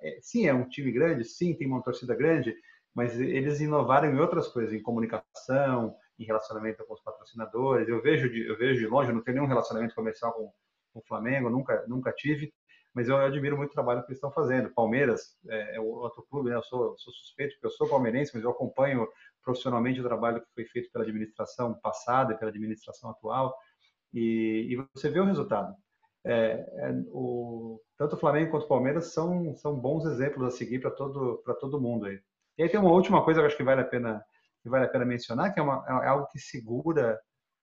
É, 0.00 0.18
sim, 0.22 0.46
é 0.46 0.54
um 0.54 0.68
time 0.68 0.90
grande, 0.90 1.24
sim, 1.24 1.54
tem 1.54 1.66
uma 1.66 1.82
torcida 1.82 2.14
grande, 2.14 2.56
mas 2.94 3.18
eles 3.18 3.60
inovaram 3.60 4.10
em 4.10 4.18
outras 4.20 4.48
coisas, 4.48 4.72
em 4.72 4.82
comunicação, 4.82 5.96
em 6.18 6.24
relacionamento 6.24 6.84
com 6.86 6.94
os 6.94 7.02
patrocinadores. 7.02 7.88
Eu 7.88 8.00
vejo 8.00 8.30
de, 8.30 8.46
eu 8.46 8.56
vejo 8.56 8.80
de 8.80 8.86
longe, 8.86 9.10
eu 9.10 9.14
não 9.14 9.22
tenho 9.22 9.36
nenhum 9.38 9.48
relacionamento 9.48 9.94
comercial 9.94 10.32
com, 10.32 10.52
com 10.92 11.00
o 11.00 11.04
Flamengo, 11.06 11.50
nunca, 11.50 11.84
nunca 11.88 12.12
tive, 12.12 12.54
mas 12.94 13.08
eu 13.08 13.16
admiro 13.16 13.56
muito 13.56 13.70
o 13.70 13.74
trabalho 13.74 14.00
que 14.02 14.06
eles 14.06 14.18
estão 14.18 14.30
fazendo. 14.30 14.72
Palmeiras 14.72 15.36
é, 15.48 15.76
é 15.76 15.80
outro 15.80 16.24
clube, 16.30 16.50
né? 16.50 16.56
eu 16.56 16.62
sou, 16.62 16.96
sou 16.96 17.12
suspeito 17.12 17.54
porque 17.54 17.66
eu 17.66 17.70
sou 17.70 17.88
palmeirense, 17.88 18.30
mas 18.32 18.44
eu 18.44 18.50
acompanho 18.50 19.08
profissionalmente 19.42 20.00
o 20.00 20.04
trabalho 20.04 20.40
que 20.40 20.54
foi 20.54 20.64
feito 20.66 20.90
pela 20.92 21.04
administração 21.04 21.74
passada 21.74 22.32
e 22.32 22.38
pela 22.38 22.50
administração 22.50 23.10
atual, 23.10 23.54
e, 24.12 24.68
e 24.70 24.88
você 24.94 25.10
vê 25.10 25.18
o 25.18 25.24
resultado. 25.24 25.74
É, 26.24 26.64
é, 26.78 26.94
o, 27.08 27.80
tanto 27.98 28.14
o 28.14 28.18
Flamengo 28.18 28.52
quanto 28.52 28.64
o 28.64 28.68
Palmeiras 28.68 29.12
são, 29.12 29.54
são 29.56 29.78
bons 29.78 30.06
exemplos 30.06 30.46
a 30.46 30.56
seguir 30.56 30.80
para 30.80 30.90
todo, 30.90 31.42
todo 31.60 31.80
mundo 31.80 32.06
aí. 32.06 32.18
E 32.56 32.62
aí 32.62 32.68
tem 32.68 32.78
uma 32.78 32.92
última 32.92 33.24
coisa 33.24 33.40
que 33.40 33.42
eu 33.42 33.46
acho 33.46 33.56
que 33.56 33.64
vale 33.64 33.80
a 33.80 33.84
pena, 33.84 34.24
que 34.62 34.68
vale 34.68 34.84
a 34.84 34.88
pena 34.88 35.04
mencionar, 35.04 35.52
que 35.52 35.60
é, 35.60 35.62
uma, 35.62 35.84
é 35.88 36.08
algo 36.08 36.26
que 36.28 36.38
segura 36.38 37.18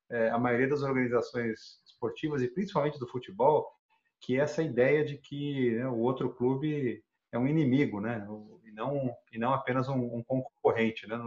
é, 0.09 0.29
a 0.29 0.37
maioria 0.37 0.67
das 0.67 0.81
organizações 0.81 1.81
esportivas 1.85 2.41
e 2.41 2.47
principalmente 2.47 2.99
do 2.99 3.07
futebol, 3.07 3.71
que 4.19 4.37
é 4.37 4.43
essa 4.43 4.61
ideia 4.61 5.03
de 5.05 5.17
que 5.17 5.75
né, 5.75 5.87
o 5.87 5.99
outro 5.99 6.33
clube 6.33 7.03
é 7.31 7.39
um 7.39 7.47
inimigo, 7.47 8.01
né? 8.01 8.27
E 8.65 8.71
não, 8.71 9.15
e 9.31 9.37
não 9.37 9.53
apenas 9.53 9.87
um, 9.87 10.17
um 10.17 10.23
concorrente, 10.23 11.07
né? 11.07 11.17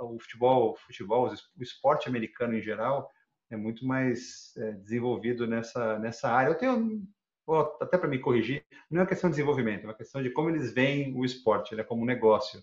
O 0.00 0.18
futebol, 0.20 0.72
o 0.72 0.76
futebol, 0.76 1.30
o 1.56 1.62
esporte 1.62 2.08
americano 2.08 2.54
em 2.54 2.60
geral 2.60 3.10
é 3.50 3.56
muito 3.56 3.86
mais 3.86 4.54
é, 4.58 4.72
desenvolvido 4.72 5.46
nessa 5.46 5.98
nessa 5.98 6.28
área. 6.30 6.50
Eu 6.50 6.58
tenho 6.58 7.02
até 7.80 7.96
para 7.96 8.08
me 8.08 8.18
corrigir, 8.18 8.64
não 8.90 9.00
é 9.00 9.02
uma 9.02 9.08
questão 9.08 9.30
de 9.30 9.36
desenvolvimento, 9.36 9.82
é 9.82 9.86
uma 9.86 9.94
questão 9.94 10.22
de 10.22 10.30
como 10.30 10.50
eles 10.50 10.72
veem 10.72 11.14
o 11.14 11.24
esporte, 11.24 11.74
né, 11.74 11.84
como 11.84 12.02
um 12.02 12.06
negócio. 12.06 12.62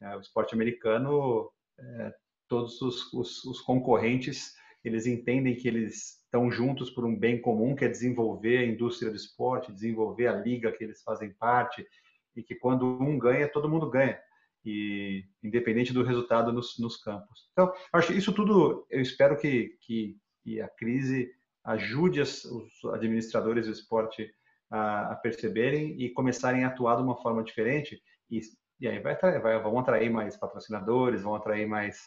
É, 0.00 0.16
o 0.16 0.20
esporte 0.20 0.54
americano, 0.54 1.50
é, 1.78 2.14
todos 2.48 2.80
os, 2.82 3.12
os, 3.12 3.44
os, 3.44 3.60
concorrentes, 3.60 4.54
eles 4.82 5.06
entendem 5.06 5.54
que 5.54 5.68
eles 5.68 6.22
estão 6.24 6.50
juntos 6.50 6.90
por 6.90 7.04
um 7.04 7.14
bem 7.14 7.40
comum, 7.40 7.76
que 7.76 7.84
é 7.84 7.88
desenvolver 7.88 8.58
a 8.58 8.66
indústria 8.66 9.10
do 9.10 9.16
esporte, 9.16 9.72
desenvolver 9.72 10.26
a 10.26 10.36
liga 10.36 10.72
que 10.72 10.84
eles 10.84 11.02
fazem 11.02 11.32
parte, 11.34 11.86
e 12.34 12.42
que 12.42 12.54
quando 12.54 12.86
um 13.02 13.18
ganha, 13.18 13.48
todo 13.48 13.68
mundo 13.68 13.90
ganha, 13.90 14.18
e 14.64 15.24
independente 15.42 15.92
do 15.92 16.02
resultado 16.02 16.52
nos, 16.52 16.78
nos 16.78 16.96
campos. 16.96 17.48
Então, 17.52 17.72
acho 17.92 18.12
isso 18.12 18.32
tudo, 18.32 18.86
eu 18.90 19.00
espero 19.00 19.36
que, 19.38 19.76
que, 19.80 20.16
que 20.42 20.60
a 20.60 20.68
crise 20.68 21.30
ajude 21.64 22.20
as, 22.20 22.44
os 22.44 22.84
administradores 22.92 23.66
do 23.66 23.72
esporte 23.72 24.30
a, 24.70 25.12
a, 25.12 25.16
perceberem 25.16 26.00
e 26.00 26.10
começarem 26.10 26.64
a 26.64 26.68
atuar 26.68 26.96
de 26.96 27.02
uma 27.02 27.20
forma 27.20 27.42
diferente. 27.42 28.00
E, 28.30 28.40
e 28.80 28.88
aí 28.88 28.98
vai, 29.00 29.16
vai, 29.40 29.60
vão 29.62 29.78
atrair 29.78 30.10
mais 30.10 30.36
patrocinadores, 30.36 31.22
vão 31.22 31.34
atrair 31.34 31.66
mais 31.66 31.98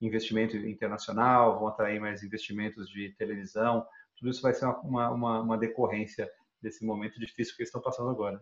investimento 0.00 0.56
internacional, 0.56 1.58
vão 1.58 1.68
atrair 1.68 2.00
mais 2.00 2.22
investimentos 2.22 2.88
de 2.88 3.14
televisão. 3.18 3.84
Tudo 4.18 4.30
isso 4.30 4.42
vai 4.42 4.54
ser 4.54 4.66
uma, 4.66 5.10
uma, 5.10 5.40
uma 5.40 5.58
decorrência 5.58 6.28
desse 6.62 6.84
momento 6.84 7.18
difícil 7.18 7.54
que 7.56 7.62
eles 7.62 7.68
estão 7.68 7.82
passando 7.82 8.10
agora. 8.10 8.40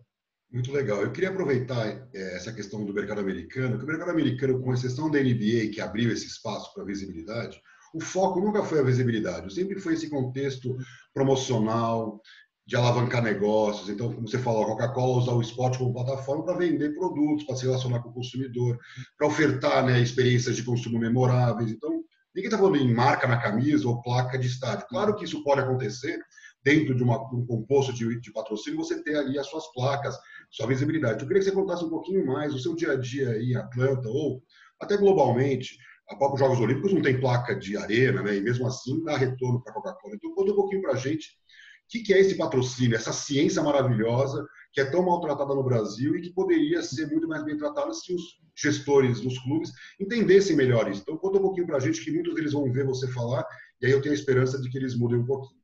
Muito 0.51 0.71
legal. 0.71 1.01
Eu 1.01 1.11
queria 1.11 1.29
aproveitar 1.29 1.87
é, 2.13 2.35
essa 2.35 2.51
questão 2.51 2.83
do 2.83 2.93
mercado 2.93 3.21
americano, 3.21 3.77
que 3.77 3.83
o 3.83 3.87
mercado 3.87 4.09
americano, 4.09 4.61
com 4.61 4.73
exceção 4.73 5.09
da 5.09 5.19
NBA, 5.19 5.71
que 5.73 5.79
abriu 5.79 6.11
esse 6.11 6.25
espaço 6.25 6.73
para 6.73 6.83
visibilidade, 6.83 7.61
o 7.93 8.01
foco 8.01 8.39
nunca 8.39 8.63
foi 8.63 8.79
a 8.79 8.83
visibilidade, 8.83 9.53
sempre 9.53 9.79
foi 9.79 9.93
esse 9.93 10.09
contexto 10.09 10.75
promocional, 11.13 12.21
de 12.69 12.75
alavancar 12.75 13.23
negócios. 13.23 13.89
Então, 13.89 14.13
como 14.13 14.27
você 14.27 14.37
falou, 14.37 14.61
a 14.61 14.67
Coca-Cola 14.67 15.17
usa 15.17 15.31
o 15.31 15.41
esporte 15.41 15.79
como 15.79 15.91
plataforma 15.91 16.45
para 16.45 16.57
vender 16.57 16.93
produtos, 16.93 17.43
para 17.43 17.55
se 17.55 17.65
relacionar 17.65 17.99
com 17.99 18.09
o 18.09 18.13
consumidor, 18.13 18.77
para 19.17 19.25
ofertar 19.25 19.83
né, 19.83 19.99
experiências 19.99 20.55
de 20.55 20.61
consumo 20.61 20.99
memoráveis. 20.99 21.71
Então, 21.71 21.89
ninguém 22.35 22.45
está 22.47 22.59
falando 22.59 22.75
em 22.75 22.93
marca 22.93 23.27
na 23.27 23.41
camisa 23.41 23.87
ou 23.87 24.03
placa 24.03 24.37
de 24.37 24.45
estádio. 24.45 24.85
Claro 24.87 25.15
que 25.15 25.25
isso 25.25 25.43
pode 25.43 25.61
acontecer 25.61 26.19
dentro 26.63 26.93
de, 26.93 27.01
uma, 27.01 27.17
um 27.33 27.43
composto 27.43 27.91
de, 27.91 28.19
de, 28.21 28.31
patrocínio, 28.31 28.77
você 28.77 29.01
ter 29.01 29.15
ali 29.15 29.39
as 29.39 29.47
suas 29.47 29.65
placas, 29.73 30.15
sua 30.51 30.67
visibilidade. 30.67 31.21
Eu 31.23 31.27
queria 31.27 31.41
que 31.41 31.49
você 31.49 31.55
contasse 31.55 31.83
um 31.83 31.89
pouquinho 31.89 32.23
mais 32.23 32.53
o 32.53 32.59
seu 32.59 32.75
dia 32.75 32.91
a 32.91 32.95
dia 32.95 33.31
aí 33.31 33.53
em 33.53 33.55
Atlanta 33.55 34.07
ou 34.09 34.43
até 34.79 34.95
globalmente, 34.95 35.75
a 36.09 36.15
própria 36.15 36.39
Jogos 36.39 36.59
Olímpicos 36.59 36.93
não 36.93 37.01
tem 37.01 37.19
placa 37.19 37.55
de 37.55 37.77
arena, 37.77 38.23
né? 38.23 38.35
E 38.35 38.41
mesmo 38.41 38.65
assim 38.65 39.03
dá 39.03 39.15
retorno 39.15 39.61
para 39.61 39.71
a 39.71 39.75
Coca-Cola. 39.75 40.15
Então 40.15 40.33
conta 40.33 40.51
um 40.51 40.55
pouquinho 40.55 40.81
para 40.81 40.93
a 40.93 40.95
gente 40.95 41.27
o 41.27 41.91
que, 41.91 42.03
que 42.03 42.13
é 42.13 42.19
esse 42.19 42.35
patrocínio, 42.35 42.95
essa 42.95 43.11
ciência 43.11 43.63
maravilhosa 43.63 44.45
que 44.71 44.79
é 44.79 44.85
tão 44.85 45.03
maltratada 45.03 45.55
no 45.55 45.63
Brasil 45.63 46.15
e 46.15 46.21
que 46.21 46.33
poderia 46.33 46.83
ser 46.83 47.07
muito 47.07 47.27
mais 47.27 47.43
bem 47.43 47.57
tratada 47.57 47.91
se 47.93 48.13
os 48.13 48.21
gestores 48.55 49.21
dos 49.21 49.39
clubes 49.39 49.71
entendessem 49.99 50.55
melhor 50.55 50.89
isso. 50.89 51.01
Então 51.01 51.17
conta 51.17 51.39
um 51.39 51.41
pouquinho 51.41 51.65
para 51.65 51.77
a 51.77 51.79
gente 51.79 52.03
que 52.03 52.11
muitos 52.11 52.35
deles 52.35 52.53
vão 52.53 52.71
ver 52.71 52.85
você 52.85 53.07
falar 53.07 53.43
e 53.81 53.87
aí 53.87 53.91
eu 53.91 54.01
tenho 54.01 54.13
a 54.13 54.17
esperança 54.17 54.61
de 54.61 54.69
que 54.69 54.77
eles 54.77 54.95
mudem 54.95 55.19
um 55.19 55.25
pouquinho. 55.25 55.59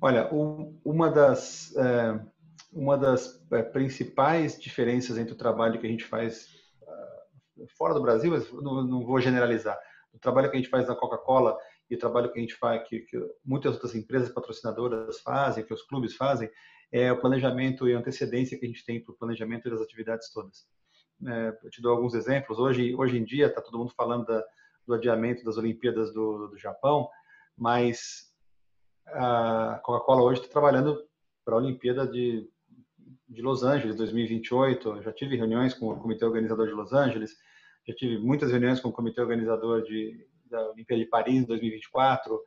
Olha, 0.00 0.28
uma 0.84 1.10
das 1.10 1.74
é, 1.76 2.20
uma 2.72 2.96
das 2.96 3.40
é, 3.52 3.62
principais 3.62 4.58
diferenças 4.58 5.18
entre 5.18 5.34
o 5.34 5.38
trabalho 5.38 5.78
que 5.80 5.86
a 5.86 5.90
gente 5.90 6.04
faz 6.04 6.48
fora 7.68 7.94
do 7.94 8.02
Brasil, 8.02 8.30
mas 8.30 8.50
não, 8.52 8.82
não 8.82 9.04
vou 9.04 9.20
generalizar. 9.20 9.78
O 10.12 10.18
trabalho 10.18 10.50
que 10.50 10.56
a 10.56 10.60
gente 10.60 10.70
faz 10.70 10.86
na 10.86 10.94
Coca-Cola 10.94 11.56
e 11.90 11.94
o 11.94 11.98
trabalho 11.98 12.30
que 12.32 12.38
a 12.38 12.42
gente 12.42 12.54
faz, 12.54 12.86
que, 12.88 13.00
que, 13.00 13.18
muitas 13.44 13.74
outras 13.74 13.94
empresas 13.94 14.30
patrocinadoras 14.30 15.20
fazem, 15.20 15.64
que 15.64 15.74
os 15.74 15.82
clubes 15.82 16.16
fazem, 16.16 16.50
é 16.90 17.10
o 17.10 17.20
planejamento 17.20 17.88
e 17.88 17.94
antecedência 17.94 18.58
que 18.58 18.66
a 18.66 18.68
gente 18.68 18.84
tem 18.84 19.02
para 19.02 19.12
o 19.12 19.16
planejamento 19.16 19.70
das 19.70 19.80
atividades 19.80 20.30
todas. 20.30 20.66
É, 21.26 21.58
eu 21.64 21.70
te 21.70 21.80
dou 21.80 21.92
alguns 21.92 22.14
exemplos. 22.14 22.58
Hoje, 22.58 22.94
hoje 22.94 23.16
em 23.16 23.24
dia, 23.24 23.46
está 23.46 23.60
todo 23.60 23.78
mundo 23.78 23.92
falando 23.96 24.26
da, 24.26 24.44
do 24.86 24.94
adiamento 24.94 25.44
das 25.44 25.56
Olimpíadas 25.56 26.12
do, 26.12 26.48
do 26.48 26.58
Japão, 26.58 27.08
mas 27.56 28.32
a 29.06 29.80
Coca-Cola 29.82 30.22
hoje 30.22 30.40
está 30.40 30.52
trabalhando 30.52 31.02
para 31.44 31.54
a 31.54 31.58
Olimpíada 31.58 32.06
de, 32.06 32.48
de 33.28 33.42
Los 33.42 33.62
Angeles 33.62 33.96
2028. 33.96 34.88
Eu 34.88 35.02
já 35.02 35.12
tive 35.12 35.36
reuniões 35.36 35.74
com 35.74 35.88
o 35.88 35.98
comitê 35.98 36.24
organizador 36.24 36.66
de 36.66 36.72
Los 36.72 36.92
Angeles 36.92 37.36
já 37.86 37.94
tive 37.94 38.18
muitas 38.18 38.50
reuniões 38.50 38.80
com 38.80 38.88
o 38.88 38.92
comitê 38.92 39.20
organizador 39.20 39.82
de, 39.82 40.26
da 40.46 40.70
Olimpíada 40.70 41.02
de 41.02 41.08
Paris 41.08 41.36
em 41.36 41.44
2024, 41.44 42.40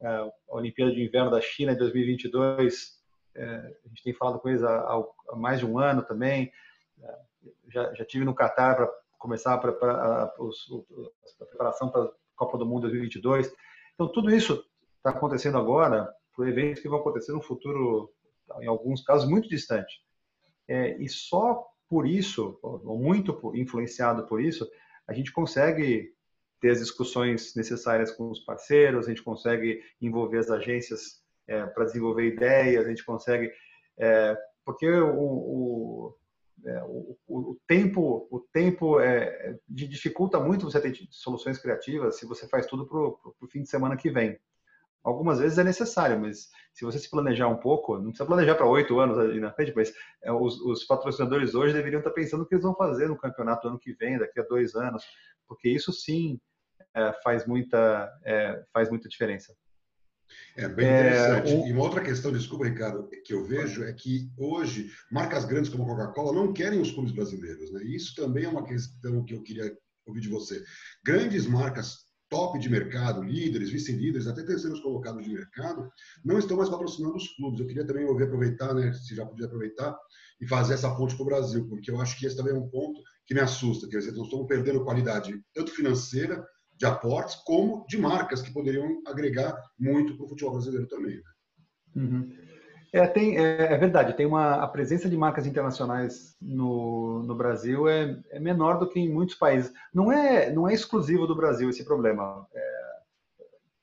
é, 0.00 0.06
a 0.08 0.30
Olimpíada 0.48 0.92
de 0.92 1.02
Inverno 1.02 1.30
da 1.30 1.40
China 1.40 1.72
em 1.72 1.76
2022. 1.76 2.98
É, 3.34 3.44
a 3.84 3.88
gente 3.88 4.02
tem 4.02 4.14
falado 4.14 4.40
com 4.40 4.48
eles 4.48 4.62
há, 4.62 5.02
há 5.30 5.36
mais 5.36 5.60
de 5.60 5.66
um 5.66 5.78
ano 5.78 6.02
também. 6.02 6.50
É, 7.00 7.18
já, 7.68 7.94
já 7.94 8.04
tive 8.04 8.24
no 8.24 8.34
Catar 8.34 8.76
para 8.76 8.90
começar 9.18 9.54
a, 9.54 9.58
preparar, 9.58 10.22
a 10.22 11.44
preparação 11.44 11.90
para 11.90 12.04
a 12.04 12.10
Copa 12.36 12.56
do 12.56 12.66
Mundo 12.66 12.82
2022. 12.82 13.52
Então, 13.94 14.08
tudo 14.08 14.30
isso 14.30 14.64
está 14.96 15.10
acontecendo 15.10 15.58
agora 15.58 16.08
por 16.34 16.48
eventos 16.48 16.80
que 16.80 16.88
vão 16.88 17.00
acontecer 17.00 17.32
no 17.32 17.42
futuro, 17.42 18.12
em 18.60 18.66
alguns 18.66 19.02
casos, 19.02 19.28
muito 19.28 19.48
distante. 19.48 20.00
É, 20.68 20.96
e 21.02 21.08
só 21.08 21.66
por 21.88 22.06
isso, 22.06 22.58
ou 22.62 22.98
muito 22.98 23.40
influenciado 23.54 24.26
por 24.26 24.40
isso, 24.40 24.68
a 25.06 25.12
gente 25.12 25.32
consegue 25.32 26.12
ter 26.60 26.70
as 26.70 26.80
discussões 26.80 27.54
necessárias 27.54 28.10
com 28.12 28.30
os 28.30 28.40
parceiros, 28.40 29.06
a 29.06 29.08
gente 29.08 29.22
consegue 29.22 29.82
envolver 30.00 30.38
as 30.38 30.50
agências 30.50 31.22
é, 31.46 31.64
para 31.66 31.84
desenvolver 31.84 32.26
ideias, 32.26 32.84
a 32.84 32.88
gente 32.88 33.04
consegue. 33.04 33.50
É, 33.96 34.36
porque 34.64 34.88
o, 34.88 35.18
o, 35.18 36.16
é, 36.64 36.82
o, 36.84 37.16
o, 37.26 37.58
tempo, 37.66 38.28
o 38.30 38.40
tempo 38.52 39.00
é, 39.00 39.56
dificulta 39.68 40.38
muito 40.38 40.70
você 40.70 40.80
ter 40.80 40.94
soluções 41.10 41.58
criativas 41.58 42.18
se 42.18 42.26
você 42.26 42.46
faz 42.48 42.66
tudo 42.66 42.86
para 42.86 42.98
o 42.98 43.48
fim 43.50 43.62
de 43.62 43.70
semana 43.70 43.96
que 43.96 44.10
vem. 44.10 44.38
Algumas 45.04 45.38
vezes 45.38 45.58
é 45.58 45.64
necessário, 45.64 46.20
mas 46.20 46.48
se 46.72 46.84
você 46.84 46.98
se 46.98 47.10
planejar 47.10 47.48
um 47.48 47.56
pouco, 47.56 47.96
não 47.96 48.10
precisa 48.10 48.26
planejar 48.26 48.54
para 48.54 48.66
oito 48.66 48.98
anos 48.98 49.18
ali 49.18 49.40
na 49.40 49.52
frente, 49.52 49.72
mas 49.74 49.92
é, 50.22 50.30
os, 50.30 50.60
os, 50.60 50.84
patrocinadores 50.84 51.54
hoje 51.54 51.72
deveriam 51.72 52.00
estar 52.00 52.10
pensando 52.10 52.42
o 52.42 52.46
que 52.46 52.54
eles 52.54 52.64
vão 52.64 52.74
fazer 52.74 53.08
no 53.08 53.16
campeonato 53.16 53.62
do 53.62 53.68
ano 53.70 53.78
que 53.78 53.94
vem, 53.94 54.18
daqui 54.18 54.38
a 54.38 54.44
dois 54.44 54.74
anos, 54.74 55.02
porque 55.46 55.68
isso 55.68 55.92
sim 55.92 56.38
é, 56.94 57.12
faz, 57.22 57.46
muita, 57.46 58.12
é, 58.24 58.62
faz 58.72 58.90
muita 58.90 59.08
diferença. 59.08 59.54
É 60.56 60.68
bem 60.68 60.86
interessante. 60.86 61.52
É. 61.52 61.68
E 61.68 61.72
uma 61.72 61.82
outra 61.82 62.02
questão, 62.02 62.32
desculpa, 62.32 62.66
Ricardo, 62.66 63.08
que 63.24 63.32
eu 63.32 63.44
vejo 63.44 63.84
é 63.84 63.92
que 63.92 64.30
hoje 64.36 64.90
marcas 65.10 65.44
grandes 65.44 65.70
como 65.70 65.84
a 65.84 65.86
Coca-Cola 65.86 66.32
não 66.32 66.52
querem 66.52 66.80
os 66.80 66.90
clubes 66.92 67.12
brasileiros. 67.12 67.72
Né? 67.72 67.82
E 67.84 67.96
isso 67.96 68.14
também 68.14 68.44
é 68.44 68.48
uma 68.48 68.64
questão 68.64 69.24
que 69.24 69.34
eu 69.34 69.42
queria 69.42 69.74
ouvir 70.06 70.20
de 70.20 70.28
você. 70.28 70.62
Grandes 71.04 71.46
marcas 71.46 72.07
top 72.28 72.58
de 72.58 72.68
mercado, 72.68 73.22
líderes, 73.22 73.70
vice-líderes, 73.70 74.26
até 74.26 74.42
terceiros 74.42 74.80
colocados 74.80 75.24
de 75.24 75.32
mercado, 75.32 75.88
não 76.24 76.38
estão 76.38 76.56
mais 76.56 76.68
patrocinando 76.68 77.16
os 77.16 77.28
clubes. 77.36 77.60
Eu 77.60 77.66
queria 77.66 77.86
também 77.86 78.04
ouvir, 78.04 78.24
aproveitar, 78.24 78.74
né, 78.74 78.92
se 78.92 79.14
já 79.14 79.24
podia 79.24 79.46
aproveitar, 79.46 79.96
e 80.40 80.46
fazer 80.46 80.74
essa 80.74 80.94
ponte 80.94 81.14
para 81.14 81.22
o 81.22 81.26
Brasil, 81.26 81.66
porque 81.68 81.90
eu 81.90 82.00
acho 82.00 82.18
que 82.18 82.26
esse 82.26 82.36
também 82.36 82.54
é 82.54 82.58
um 82.58 82.68
ponto 82.68 83.00
que 83.26 83.34
me 83.34 83.40
assusta. 83.40 83.88
Quer 83.88 83.98
dizer, 83.98 84.12
nós 84.12 84.26
estamos 84.26 84.46
perdendo 84.46 84.84
qualidade 84.84 85.34
tanto 85.54 85.70
financeira, 85.72 86.44
de 86.78 86.86
aportes, 86.86 87.34
como 87.44 87.84
de 87.88 87.98
marcas 87.98 88.40
que 88.40 88.52
poderiam 88.52 89.02
agregar 89.06 89.60
muito 89.78 90.16
para 90.16 90.24
o 90.24 90.28
futebol 90.28 90.52
brasileiro 90.52 90.86
também. 90.86 91.16
Né? 91.16 91.22
Uhum. 91.96 92.47
É, 92.92 93.06
tem, 93.06 93.36
é, 93.36 93.72
é, 93.72 93.76
verdade, 93.76 94.16
tem 94.16 94.24
uma, 94.24 94.62
a 94.62 94.66
presença 94.66 95.08
de 95.08 95.16
marcas 95.16 95.46
internacionais 95.46 96.34
no, 96.40 97.22
no 97.22 97.34
Brasil 97.34 97.86
é, 97.86 98.18
é, 98.30 98.40
menor 98.40 98.78
do 98.78 98.88
que 98.88 98.98
em 98.98 99.12
muitos 99.12 99.34
países. 99.34 99.72
Não 99.92 100.10
é, 100.10 100.50
não 100.50 100.66
é 100.66 100.72
exclusivo 100.72 101.26
do 101.26 101.36
Brasil 101.36 101.68
esse 101.68 101.84
problema. 101.84 102.46
É, 102.54 102.88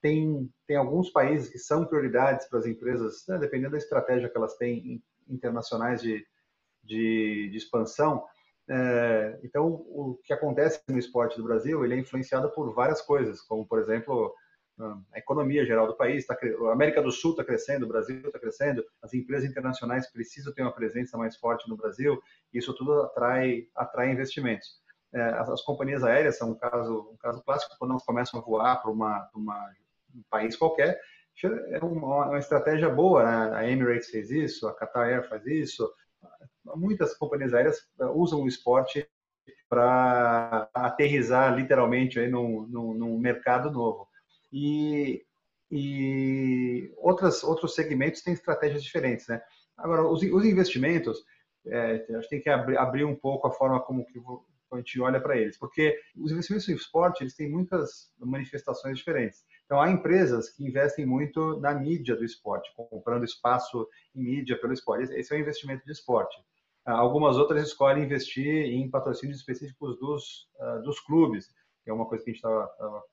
tem, 0.02 0.52
tem 0.68 0.78
alguns 0.78 1.10
países 1.12 1.50
que 1.50 1.60
são 1.60 1.86
prioridades 1.86 2.48
para 2.48 2.60
as 2.60 2.66
empresas, 2.66 3.24
né, 3.28 3.38
dependendo 3.38 3.72
da 3.72 3.78
estratégia 3.78 4.30
que 4.30 4.38
elas 4.38 4.56
têm 4.56 5.04
internacionais 5.30 6.02
de, 6.02 6.26
de, 6.84 7.50
de 7.52 7.58
expansão. 7.58 8.24
É, 8.68 9.40
então, 9.44 9.68
o 9.68 10.20
que 10.24 10.34
acontece 10.34 10.82
no 10.88 10.98
esporte 10.98 11.38
do 11.38 11.44
Brasil, 11.44 11.86
ele 11.86 11.94
é 11.94 12.00
influenciado 12.00 12.50
por 12.52 12.74
várias 12.74 13.02
coisas, 13.02 13.40
como, 13.42 13.66
por 13.68 13.80
exemplo, 13.80 14.34
a 14.80 15.18
economia 15.18 15.66
geral 15.66 15.88
do 15.88 15.96
país, 15.96 16.26
tá, 16.26 16.38
a 16.70 16.72
América 16.74 17.02
do 17.02 17.12
Sul 17.12 17.32
está 17.32 17.44
crescendo, 17.44 17.84
o 17.84 17.88
Brasil 17.88 18.18
está 18.18 18.38
crescendo, 18.38 18.84
as 19.02 19.14
empresas 19.14 19.50
internacionais 19.50 20.12
precisam 20.12 20.54
ter 20.54 20.64
uma 20.64 20.74
presença 20.74 21.18
mais 21.18 21.38
forte 21.38 21.70
no 21.70 21.78
Brasil, 21.78 22.22
isso 22.54 22.74
tudo 22.74 23.02
atrai, 23.04 23.68
atrai 23.74 24.12
investimentos. 24.12 24.82
É, 25.14 25.22
as, 25.22 25.50
as, 25.50 25.62
companhias 25.62 26.04
aéreas 26.04 26.38
são 26.38 26.52
um 26.52 26.56
caso, 26.56 27.10
um 27.14 27.18
caso 27.18 27.42
clássico, 27.44 27.76
quando 27.80 27.92
elas 27.92 28.04
começam 28.04 28.40
a 28.40 28.44
voar 28.44 28.82
para 28.82 28.92
um 28.92 30.24
país 30.30 30.58
qualquer, 30.58 31.00
é 31.44 31.80
uma, 31.80 32.28
uma 32.28 32.40
estratégia 32.40 32.90
boa, 32.90 33.24
né? 33.24 33.56
a 33.56 33.70
Emirates 33.70 34.10
fez 34.10 34.30
isso, 34.30 34.68
a 34.68 34.74
Qatar 34.74 35.08
Air 35.08 35.30
faz 35.30 35.46
isso, 35.46 35.90
muitas 36.76 37.14
companhias 37.14 37.54
aéreas 37.54 37.78
é, 38.00 38.06
usam 38.06 38.42
o 38.42 38.48
esporte 38.48 39.08
para 39.70 40.70
aterrizar 40.74 41.56
literalmente 41.56 42.20
aí 42.20 42.28
num, 42.30 42.68
num, 42.68 42.94
num 42.94 43.18
mercado 43.18 43.72
novo 43.72 44.08
e, 44.56 45.22
e 45.70 46.94
outras, 46.96 47.44
outros 47.44 47.76
segmentos 47.76 48.22
têm 48.22 48.34
estratégias 48.34 48.82
diferentes, 48.82 49.28
né? 49.28 49.42
Agora, 49.76 50.08
os, 50.08 50.24
os 50.24 50.46
investimentos, 50.46 51.22
é, 51.68 52.06
gente 52.08 52.30
tem 52.30 52.42
que 52.42 52.50
abrir, 52.50 52.78
abrir 52.78 53.04
um 53.04 53.16
pouco 53.16 53.48
a 53.48 53.52
forma 53.52 53.82
como 53.82 54.06
que 54.06 54.18
a 54.72 54.78
gente 54.78 55.02
olha 55.02 55.20
para 55.20 55.36
eles, 55.36 55.58
porque 55.58 56.00
os 56.16 56.32
investimentos 56.32 56.70
em 56.70 56.74
esporte 56.74 57.22
eles 57.22 57.36
têm 57.36 57.52
muitas 57.52 58.14
manifestações 58.18 58.98
diferentes. 58.98 59.44
Então, 59.66 59.82
há 59.82 59.92
empresas 59.92 60.50
que 60.50 60.66
investem 60.66 61.06
muito 61.06 61.60
na 61.60 61.74
mídia 61.74 62.16
do 62.16 62.24
esporte, 62.24 62.72
comprando 62.76 63.26
espaço 63.26 63.86
em 64.16 64.24
mídia 64.24 64.58
pelo 64.62 64.72
esporte. 64.72 65.12
Esse 65.14 65.34
é 65.34 65.38
o 65.38 65.42
investimento 65.42 65.84
de 65.86 65.92
esporte. 65.92 66.38
Algumas 66.86 67.36
outras 67.36 67.68
escolhem 67.68 68.06
investir 68.06 68.48
em 68.48 68.90
patrocínios 68.90 69.40
específicos 69.40 70.00
dos, 70.00 70.48
uh, 70.60 70.84
dos 70.84 71.00
clubes, 71.00 71.48
que 71.84 71.90
é 71.90 71.94
uma 71.94 72.06
coisa 72.06 72.24
que 72.24 72.30
a 72.30 72.34
gente 72.34 72.44
estava 72.44 73.04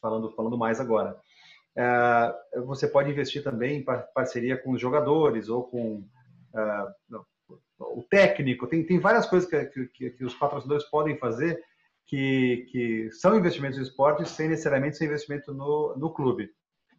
falando, 0.00 0.30
falando 0.32 0.58
mais 0.58 0.80
agora. 0.80 1.18
É, 1.76 2.60
você 2.66 2.88
pode 2.88 3.10
investir 3.10 3.42
também 3.42 3.78
em 3.78 3.84
parceria 4.14 4.56
com 4.56 4.72
os 4.72 4.80
jogadores 4.80 5.48
ou 5.48 5.64
com 5.64 6.04
é, 6.54 6.86
o 7.78 8.02
técnico. 8.02 8.66
Tem, 8.66 8.84
tem 8.84 8.98
várias 8.98 9.26
coisas 9.26 9.48
que, 9.48 9.86
que, 9.86 10.10
que 10.10 10.24
os 10.24 10.34
patrocinadores 10.34 10.88
podem 10.90 11.16
fazer 11.18 11.62
que, 12.08 12.66
que 12.70 13.12
são 13.12 13.36
investimentos 13.36 13.78
em 13.78 13.82
esporte 13.82 14.28
sem 14.28 14.48
necessariamente 14.48 14.96
ser 14.96 15.04
investimento 15.04 15.52
no, 15.52 15.94
no 15.96 16.12
clube. 16.12 16.50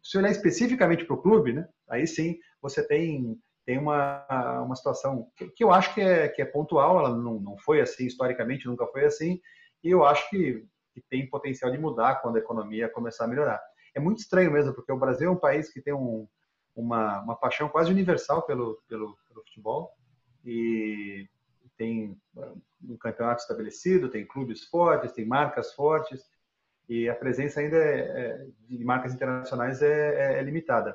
Se 0.02 0.16
olhar 0.16 0.30
especificamente 0.30 1.04
para 1.04 1.14
o 1.14 1.20
clube, 1.20 1.52
né, 1.52 1.68
aí 1.88 2.06
sim 2.06 2.38
você 2.62 2.86
tem, 2.86 3.36
tem 3.66 3.76
uma, 3.76 4.24
uma 4.64 4.76
situação 4.76 5.28
que, 5.36 5.48
que, 5.48 5.64
eu 5.64 5.72
acho 5.72 5.92
que 5.94 6.00
é, 6.00 6.28
que 6.28 6.40
é 6.40 6.44
pontual, 6.44 6.98
ela 6.98 7.10
não, 7.10 7.40
não 7.40 7.58
foi 7.58 7.80
assim 7.80 8.06
historicamente, 8.06 8.66
nunca 8.66 8.86
foi 8.86 9.04
assim, 9.04 9.40
e 9.82 9.90
eu 9.90 10.04
acho 10.04 10.30
que 10.30 10.64
que 10.92 11.00
tem 11.00 11.28
potencial 11.28 11.70
de 11.70 11.78
mudar 11.78 12.16
quando 12.16 12.36
a 12.36 12.40
economia 12.40 12.88
começar 12.88 13.24
a 13.24 13.28
melhorar. 13.28 13.60
É 13.94 14.00
muito 14.00 14.18
estranho 14.18 14.50
mesmo, 14.50 14.74
porque 14.74 14.92
o 14.92 14.98
Brasil 14.98 15.28
é 15.28 15.32
um 15.32 15.36
país 15.36 15.72
que 15.72 15.80
tem 15.80 15.94
um, 15.94 16.26
uma, 16.74 17.20
uma 17.22 17.36
paixão 17.36 17.68
quase 17.68 17.90
universal 17.90 18.42
pelo, 18.42 18.82
pelo, 18.88 19.16
pelo 19.28 19.44
futebol 19.44 19.92
e 20.44 21.28
tem 21.76 22.16
um 22.82 22.96
campeonato 22.96 23.42
estabelecido, 23.42 24.10
tem 24.10 24.26
clubes 24.26 24.64
fortes, 24.64 25.12
tem 25.12 25.24
marcas 25.24 25.72
fortes 25.74 26.24
e 26.90 27.08
a 27.08 27.14
presença 27.14 27.60
ainda 27.60 27.76
é, 27.76 27.98
é, 28.00 28.46
de 28.68 28.84
marcas 28.84 29.14
internacionais 29.14 29.80
é, 29.80 29.86
é, 30.36 30.38
é, 30.40 30.42
limitada. 30.42 30.94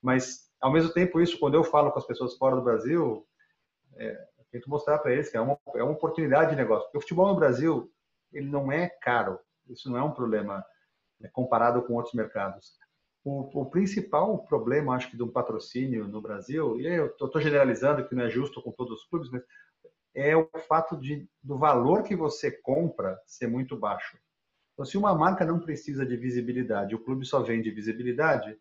Mas, 0.00 0.50
ao 0.60 0.72
mesmo 0.72 0.90
tempo, 0.90 1.20
isso, 1.20 1.38
quando 1.38 1.54
eu 1.54 1.62
falo 1.62 1.92
com 1.92 1.98
as 1.98 2.06
pessoas 2.06 2.34
fora 2.36 2.56
do 2.56 2.62
Brasil, 2.62 3.26
é, 3.96 4.12
eu 4.38 4.44
tento 4.50 4.70
mostrar 4.70 4.98
para 4.98 5.12
eles 5.12 5.28
que 5.28 5.36
é 5.36 5.40
uma, 5.40 5.58
é 5.74 5.82
uma 5.82 5.92
oportunidade 5.92 6.50
de 6.50 6.56
negócio. 6.56 6.84
Porque 6.84 6.98
o 6.98 7.00
futebol 7.02 7.28
no 7.28 7.36
Brasil 7.36 7.92
ele 8.32 8.48
não 8.48 8.70
é 8.70 8.88
caro. 8.88 9.38
Isso 9.68 9.90
não 9.90 9.98
é 9.98 10.02
um 10.02 10.12
problema 10.12 10.64
né, 11.20 11.28
comparado 11.32 11.82
com 11.82 11.94
outros 11.94 12.14
mercados. 12.14 12.72
O, 13.24 13.62
o, 13.62 13.66
principal 13.66 14.38
problema, 14.44 14.94
acho 14.94 15.10
que, 15.10 15.16
do 15.16 15.28
patrocínio 15.28 16.06
no 16.06 16.20
Brasil, 16.20 16.80
e 16.80 16.86
eu 16.86 17.06
estou 17.06 17.40
generalizando 17.40 18.06
que 18.06 18.14
não 18.14 18.24
é 18.24 18.30
justo 18.30 18.62
com 18.62 18.70
todos 18.70 19.00
os 19.00 19.08
clubes, 19.08 19.30
mas 19.30 19.42
é 20.14 20.36
o 20.36 20.48
fato 20.66 20.96
de, 20.96 21.28
do 21.42 21.58
valor 21.58 22.02
que 22.02 22.16
você 22.16 22.50
compra 22.50 23.20
ser 23.26 23.46
muito 23.46 23.76
baixo. 23.76 24.18
Então, 24.72 24.86
se 24.86 24.96
uma 24.96 25.14
marca 25.14 25.44
não 25.44 25.58
precisa 25.58 26.06
de 26.06 26.16
visibilidade, 26.16 26.94
o 26.94 27.00
clube 27.00 27.26
só 27.26 27.42
vende 27.42 27.70
visibilidade, 27.70 28.56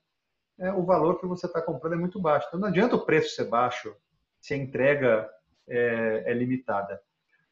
é, 0.59 0.71
o 0.71 0.83
valor 0.83 1.19
que 1.19 1.27
você 1.27 1.45
está 1.45 1.61
comprando 1.61 1.93
é 1.93 1.97
muito 1.97 2.19
baixo. 2.19 2.47
Então, 2.47 2.59
não 2.59 2.67
adianta 2.67 2.95
o 2.95 3.05
preço 3.05 3.35
ser 3.35 3.45
baixo 3.45 3.95
se 4.41 4.53
a 4.53 4.57
entrega 4.57 5.29
é, 5.67 6.23
é 6.25 6.33
limitada. 6.33 6.99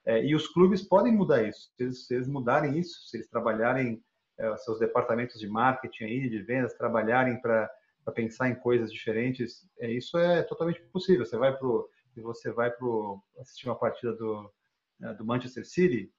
É, 0.06 0.24
e 0.24 0.36
os 0.36 0.48
clubes 0.48 0.84
podem 0.84 1.12
mudar 1.12 1.44
isso. 1.44 1.72
Se 1.76 1.84
eles, 1.84 2.06
se 2.06 2.15
eles 2.15 2.28
mudarem 2.28 2.78
isso, 2.78 3.08
se 3.08 3.18
eles 3.18 3.30
trabalharem 3.30 4.04
é, 4.38 4.56
seus 4.58 4.80
departamentos 4.80 5.39
de 5.39 5.48
marketing 5.48 6.04
aí, 6.04 6.30
de 6.30 6.41
vendas, 6.44 6.76
trabalharem 6.76 7.41
para 7.41 7.70
pensar 8.13 8.50
em 8.50 8.56
coisas 8.56 8.91
diferentes, 8.91 9.68
é, 9.80 9.91
isso 9.91 10.18
é 10.18 10.44
totalmente 10.44 10.82
possível. 10.91 11.26
Você 11.26 11.38
vai 11.38 11.56
pro 11.58 11.89
você 12.18 12.50
vai 12.50 12.72
pro 12.72 13.22
assistir 13.39 13.68
uma 13.68 13.78
partida 13.78 14.13
do 14.13 14.50
é, 15.02 15.13
do 15.15 15.26
Manchester 15.26 15.65
City 15.65 16.10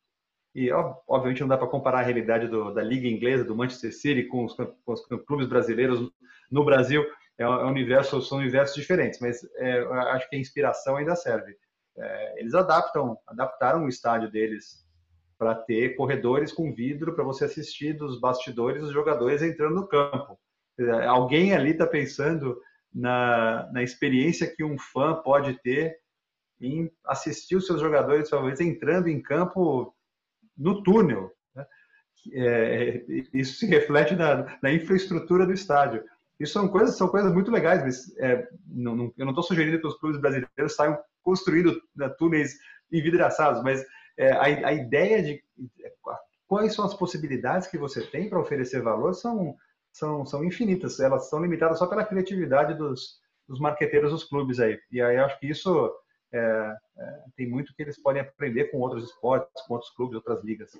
e 0.55 0.71
obviamente 0.73 1.41
não 1.41 1.49
dá 1.49 1.57
para 1.57 1.69
comparar 1.69 2.01
a 2.01 2.03
realidade 2.03 2.49
do, 2.49 2.73
da 2.73 2.83
liga 2.83 3.07
inglesa 3.07 3.45
do 3.45 3.57
Manchester 3.57 3.95
City 3.95 4.25
com 4.25 4.45
os, 4.45 4.55
com 4.55 4.93
os 4.93 5.07
clubes 5.27 5.47
brasileiros 5.47 6.11
no 6.51 6.65
Brasil. 6.65 7.05
É, 7.39 7.45
é 7.45 7.49
um 7.49 7.69
universo, 7.69 8.21
são 8.23 8.39
universos 8.39 8.75
diferentes, 8.75 9.21
mas 9.21 9.43
é, 9.57 9.81
acho 10.13 10.29
que 10.29 10.37
a 10.37 10.39
inspiração 10.39 10.97
ainda 10.97 11.15
serve 11.15 11.57
é, 11.99 12.41
eles 12.41 12.55
adaptam, 12.55 13.19
adaptaram 13.27 13.85
o 13.85 13.89
estádio 13.89 14.31
deles 14.31 14.85
para 15.39 15.55
ter 15.55 15.97
corredores 15.97 16.53
com 16.53 16.75
vidro 16.75 17.15
para 17.15 17.25
você 17.25 17.45
assistir 17.45 17.93
dos 17.93 18.21
bastidores 18.21 18.83
os 18.83 18.93
jogadores 18.93 19.43
entrando 19.43 19.75
no 19.75 19.87
campo. 19.87 20.39
Alguém 21.07 21.55
ali 21.55 21.71
está 21.71 21.87
pensando 21.87 22.61
na, 22.93 23.71
na 23.73 23.83
experiência 23.83 24.47
que 24.47 24.65
um 24.65 24.79
fã 24.79 25.15
pode 25.15 25.55
ter 25.63 25.99
em 26.61 26.91
assistir 27.05 27.57
os 27.57 27.67
seus 27.67 27.81
jogadores 27.81 28.31
talvez 28.31 28.61
entrando 28.61 29.09
em 29.09 29.21
campo 29.21 29.95
no 30.57 30.83
túnel. 30.83 31.31
Né? 31.55 31.67
É, 32.33 33.05
isso 33.33 33.59
se 33.59 33.67
reflete 33.67 34.15
na, 34.15 34.59
na, 34.63 34.73
infraestrutura 34.73 35.47
do 35.47 35.53
estádio. 35.53 36.03
Isso 36.41 36.55
são 36.55 36.69
coisas, 36.69 36.97
são 36.97 37.09
coisas 37.09 37.33
muito 37.33 37.51
legais, 37.51 37.83
mas 37.83 38.17
é, 38.19 38.49
não, 38.67 38.97
não, 38.97 39.15
eu 39.17 39.25
não 39.25 39.33
estou 39.33 39.45
sugerindo 39.45 39.81
que 39.81 39.87
os 39.87 39.99
clubes 39.99 40.21
brasileiros 40.21 40.75
saiam 40.75 40.99
construindo 41.27 41.83
né, 41.97 42.09
túneis 42.17 42.57
envidraçados, 42.93 43.61
mas 43.65 43.85
é, 44.17 44.31
a, 44.31 44.45
a, 44.69 44.73
ideia 44.73 45.21
de 45.21 45.43
quais 46.47 46.73
são 46.73 46.85
as 46.85 46.95
possibilidades 46.95 47.67
que 47.67 47.77
você 47.77 48.07
tem 48.07 48.31
para 48.31 48.39
oferecer 48.39 48.81
valor 48.81 49.13
são, 49.13 49.57
são, 49.93 50.25
são 50.25 50.45
infinitas. 50.45 51.01
Elas 51.01 51.29
são 51.29 51.43
limitadas 51.43 51.81
só 51.81 51.87
pela 51.89 52.05
criatividade 52.05 52.75
dos, 52.75 53.21
dos 53.49 53.59
marqueteiros 53.59 54.13
dos 54.13 54.23
clubes 54.23 54.61
aí. 54.61 54.79
E 54.93 55.03
aí 55.03 55.17
acho 55.17 55.37
que 55.41 55.49
isso 55.49 55.93
é, 56.33 56.39
é, 56.39 57.25
tem 57.37 57.51
muito 57.51 57.75
que 57.75 57.83
eles 57.83 58.01
podem 58.01 58.23
aprender 58.23 58.71
com 58.71 58.79
outros 58.79 59.11
esportes, 59.11 59.51
com 59.67 59.75
outros 59.75 59.93
clubes, 59.97 60.15
outras 60.15 60.45
ligas. 60.45 60.71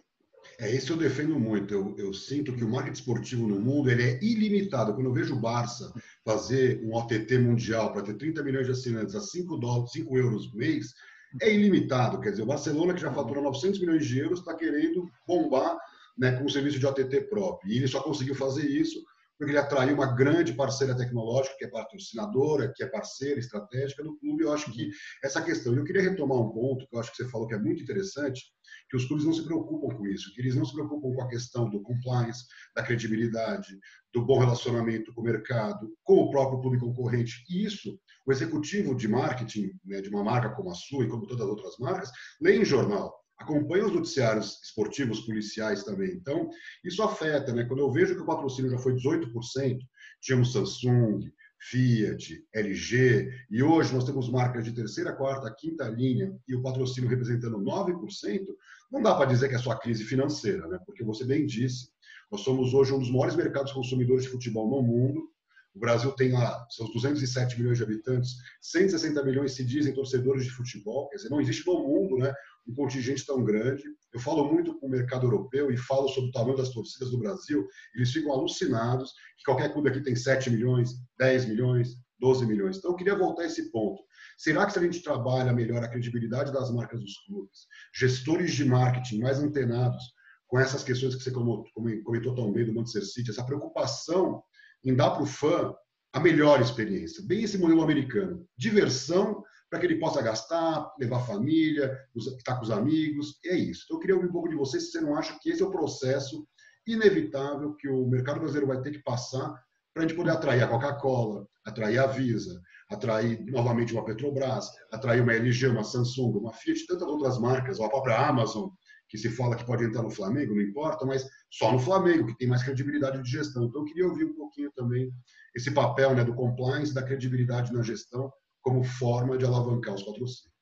É, 0.59 0.75
isso 0.75 0.93
eu 0.93 0.97
defendo 0.97 1.39
muito. 1.39 1.73
Eu, 1.73 1.95
eu, 1.99 2.15
sinto 2.15 2.55
que 2.55 2.65
o 2.65 2.69
marketing 2.69 2.99
esportivo 2.99 3.47
no 3.47 3.61
mundo 3.61 3.91
ele 3.91 4.03
é 4.03 4.19
ilimitado. 4.23 4.95
Quando 4.95 5.07
eu 5.07 5.13
vejo 5.13 5.35
o 5.35 5.41
Barça 5.41 5.93
fazer 6.25 6.83
um 6.85 6.95
OTT 6.95 7.39
mundial 7.39 7.93
para 7.93 8.03
ter 8.03 8.15
30 8.15 8.43
milhões 8.43 8.67
de 8.67 8.73
assinantes 8.73 9.15
a 9.15 9.21
5, 9.21 9.57
dólares, 9.59 9.93
5 9.93 10.17
euros 10.17 10.47
por 10.47 10.57
mês, 10.57 10.95
é 11.43 11.53
ilimitado. 11.53 12.21
Quer 12.21 12.31
dizer, 12.31 12.43
o 12.43 12.47
Barcelona, 12.47 12.95
que 12.95 13.01
já 13.01 13.13
fatura 13.13 13.41
900 13.41 13.81
milhões 13.81 14.07
de 14.07 14.19
euros, 14.19 14.41
está 14.41 14.55
querendo 14.55 15.09
bombar 15.27 15.77
né, 16.17 16.33
com 16.33 16.45
o 16.45 16.51
serviço 16.51 16.79
de 16.79 16.87
OTT 16.87 17.23
próprio. 17.29 17.73
E 17.73 17.77
ele 17.77 17.89
só 17.89 18.03
conseguiu 18.03 18.35
fazer 18.35 18.67
isso 18.69 19.03
porque 19.39 19.53
ele 19.53 19.59
atraiu 19.59 19.95
uma 19.95 20.15
grande 20.15 20.55
parceira 20.55 20.97
tecnológica, 20.97 21.57
que 21.59 21.65
é 21.67 21.69
patrocinadora, 21.69 22.73
que 22.75 22.83
é 22.83 22.87
parceira 22.87 23.39
estratégica 23.39 24.03
do 24.03 24.17
clube. 24.17 24.45
Eu 24.45 24.53
acho 24.53 24.73
que 24.73 24.89
essa 25.23 25.43
questão. 25.43 25.75
Eu 25.75 25.85
queria 25.85 26.03
retomar 26.03 26.39
um 26.39 26.51
ponto 26.51 26.87
que 26.89 26.97
eu 26.97 27.01
acho 27.01 27.11
que 27.11 27.19
você 27.19 27.29
falou 27.29 27.47
que 27.47 27.55
é 27.55 27.59
muito 27.59 27.83
interessante, 27.83 28.47
que 28.89 28.97
os 28.97 29.05
clubes 29.07 29.25
não 29.25 29.33
se 29.33 29.45
preocupam 29.45 29.97
com 29.97 30.07
isso, 30.07 30.33
que 30.35 30.41
eles 30.41 30.55
não 30.55 30.65
se 30.65 30.73
preocupam 30.73 31.15
com 31.15 31.23
a 31.23 31.29
questão 31.29 31.69
do 31.69 31.83
compliance, 31.83 32.45
da 32.75 32.83
credibilidade, 32.83 33.69
do 34.13 34.25
bom 34.25 34.39
relacionamento 34.39 35.13
com 35.15 35.21
o 35.21 35.25
mercado, 35.25 35.89
com 36.03 36.15
o 36.15 36.31
próprio 36.31 36.61
clube 36.61 36.79
concorrente. 36.79 37.45
E 37.49 37.65
isso, 37.65 37.99
o 38.27 38.33
executivo 38.33 38.95
de 38.95 39.09
marketing 39.09 39.71
né, 39.85 40.01
de 40.01 40.09
uma 40.09 40.25
marca 40.25 40.55
como 40.55 40.71
a 40.71 40.75
sua 40.75 41.05
e 41.05 41.09
como 41.09 41.27
todas 41.27 41.43
as 41.43 41.49
outras 41.49 41.79
marcas, 41.79 42.11
lê 42.41 42.57
em 42.57 42.65
jornal 42.65 43.15
acompanha 43.39 43.87
os 43.87 43.93
noticiários 43.93 44.61
esportivos 44.63 45.21
policiais 45.21 45.85
também. 45.85 46.13
Então, 46.13 46.49
isso 46.85 47.03
afeta, 47.03 47.53
né? 47.53 47.65
Quando 47.65 47.81
eu 47.81 47.93
vejo 47.93 48.15
que 48.15 48.23
o 48.23 48.27
patrocínio 48.27 48.71
já 48.71 48.79
foi 48.79 48.95
18%, 48.95 49.79
tínhamos 50.23 50.53
Samsung, 50.53 51.21
Fiat, 51.59 52.45
LG, 52.55 53.31
e 53.51 53.63
hoje 53.63 53.95
nós 53.95 54.05
temos 54.05 54.31
marcas 54.31 54.65
de 54.65 54.73
terceira, 54.73 55.15
quarta, 55.15 55.53
quinta 55.53 55.89
linha 55.89 56.35
e 56.47 56.55
o 56.55 56.63
patrocínio 56.63 57.09
representando 57.09 57.59
9%, 57.59 58.47
não 58.93 59.03
dá 59.03 59.15
para 59.15 59.27
dizer 59.27 59.49
que 59.49 59.55
é 59.55 59.59
só 59.59 59.73
a 59.73 59.79
crise 59.79 60.05
financeira, 60.05 60.67
né? 60.69 60.79
Porque 60.87 61.03
você 61.03 61.25
bem 61.25 61.45
disse, 61.47 61.91
nós 62.31 62.43
somos 62.43 62.75
hoje 62.75 62.93
um 62.93 62.99
dos 62.99 63.11
maiores 63.11 63.37
mercados 63.37 63.73
consumidores 63.73 64.25
de 64.25 64.31
futebol 64.31 64.69
no 64.69 64.83
mundo. 64.83 65.31
O 65.77 65.79
Brasil 65.79 66.11
tem 66.13 66.33
lá 66.33 66.67
seus 66.71 66.91
207 66.95 67.59
milhões 67.59 67.77
de 67.77 67.85
habitantes, 67.85 68.31
160 68.63 69.23
milhões 69.23 69.53
se 69.53 69.63
dizem 69.63 69.93
torcedores 69.93 70.45
de 70.45 70.51
futebol, 70.51 71.07
quer 71.11 71.17
dizer, 71.17 71.29
não 71.29 71.39
existe 71.39 71.67
no 71.67 71.87
mundo, 71.87 72.17
né? 72.17 72.33
um 72.67 72.75
contingente 72.75 73.27
tão 73.27 73.45
grande. 73.45 73.83
Eu 74.13 74.19
falo 74.19 74.51
muito 74.51 74.79
com 74.79 74.87
o 74.87 74.91
mercado 74.91 75.27
europeu 75.27 75.71
e 75.71 75.77
falo 75.77 76.09
sobre 76.09 76.31
o 76.31 76.33
tamanho 76.33 76.57
das 76.57 76.71
torcidas 76.71 77.11
do 77.11 77.19
Brasil. 77.19 77.69
Eles 77.95 78.11
ficam 78.11 78.33
alucinados 78.33 79.13
que 79.37 79.45
qualquer 79.45 79.71
clube 79.71 79.91
aqui 79.91 80.01
tem 80.01 80.17
7 80.17 80.49
milhões, 80.49 80.93
10 81.19 81.47
milhões, 81.47 81.91
12 82.19 82.47
milhões. 82.47 82.79
Então, 82.79 82.93
eu 82.93 82.97
queria 82.97 83.15
voltar 83.15 83.43
a 83.43 83.47
esse 83.47 83.71
ponto. 83.71 84.03
Será 84.39 84.65
que 84.65 84.73
se 84.73 84.79
a 84.79 84.83
gente 84.83 85.03
trabalha 85.03 85.53
melhor 85.53 85.85
a 85.85 85.89
credibilidade 85.89 86.55
das 86.55 86.73
marcas 86.73 87.01
dos 87.01 87.19
clubes, 87.27 87.67
gestores 87.95 88.53
de 88.55 88.65
marketing 88.65 89.21
mais 89.21 89.39
antenados 89.39 90.03
com 90.49 90.59
essas 90.59 90.83
questões 90.83 91.15
que 91.15 91.23
você 91.23 91.31
comentou 91.31 92.35
tão 92.35 92.51
bem 92.51 92.65
do 92.65 92.73
Manchester 92.73 93.05
City, 93.05 93.31
essa 93.31 93.45
preocupação 93.45 94.43
em 94.85 94.95
dar 94.95 95.11
para 95.11 95.23
o 95.23 95.27
fã 95.27 95.75
a 96.13 96.21
melhor 96.21 96.61
experiência, 96.61 97.23
bem 97.27 97.43
esse 97.43 97.59
modelo 97.59 97.83
americano, 97.83 98.47
diversão 98.57 99.43
para 99.69 99.81
que 99.81 99.87
ele 99.87 99.99
possa 99.99 100.23
gastar, 100.23 100.91
levar 100.99 101.19
a 101.19 101.27
família, 101.27 101.99
estar 102.15 102.57
com 102.57 102.63
os 102.63 102.71
amigos. 102.71 103.39
é 103.45 103.57
isso. 103.57 103.83
Então, 103.85 103.97
eu 103.97 104.01
queria 104.01 104.15
ouvir 104.15 104.29
um 104.29 104.33
pouco 104.33 104.49
de 104.49 104.55
vocês 104.55 104.85
se 104.85 104.93
você 104.93 105.01
não 105.01 105.17
acha 105.17 105.37
que 105.41 105.51
esse 105.51 105.63
é 105.63 105.67
o 105.67 105.71
processo 105.71 106.47
inevitável 106.87 107.75
que 107.75 107.89
o 107.89 108.07
mercado 108.07 108.39
brasileiro 108.39 108.69
vai 108.69 108.81
ter 108.81 108.93
que 108.93 109.03
passar 109.03 109.53
para 109.93 110.05
a 110.05 110.07
gente 110.07 110.17
poder 110.17 110.31
atrair 110.31 110.63
a 110.63 110.69
Coca-Cola, 110.69 111.47
atrair 111.65 111.99
a 111.99 112.07
Visa, 112.07 112.61
atrair 112.91 113.45
novamente 113.47 113.93
uma 113.93 114.05
Petrobras, 114.05 114.71
atrair 114.93 115.23
uma 115.23 115.35
LG, 115.35 115.69
uma 115.69 115.83
Samsung, 115.83 116.39
uma 116.39 116.53
Fiat, 116.53 116.87
tantas 116.87 117.09
outras 117.09 117.39
marcas, 117.39 117.81
ou 117.81 117.87
a 117.87 117.89
própria 117.89 118.29
Amazon, 118.29 118.69
que 119.09 119.19
se 119.19 119.31
fala 119.31 119.57
que 119.57 119.65
pode 119.65 119.85
entrar 119.85 120.03
no 120.03 120.11
Flamengo, 120.11 120.55
não 120.55 120.63
importa, 120.63 121.05
mas 121.05 121.27
só 121.51 121.73
no 121.73 121.79
Flamengo, 121.79 122.27
que 122.27 122.37
tem 122.37 122.49
mais 122.49 122.63
credibilidade 122.63 123.23
de 123.23 123.31
gestão. 123.31 123.65
Então, 123.65 123.83
eu 123.83 123.87
queria 123.87 124.07
ouvir 124.07 124.25
um 124.25 124.35
pouquinho 124.35 124.71
também 124.73 125.13
esse 125.55 125.73
papel 125.73 126.15
né, 126.15 126.25
do 126.25 126.35
compliance, 126.35 126.93
da 126.93 127.03
credibilidade 127.03 127.73
na 127.73 127.83
gestão, 127.83 128.33
como 128.61 128.83
forma 128.83 129.39
de 129.39 129.45
alavancar 129.45 129.95
os 129.95 130.03
patrocínios. 130.03 130.55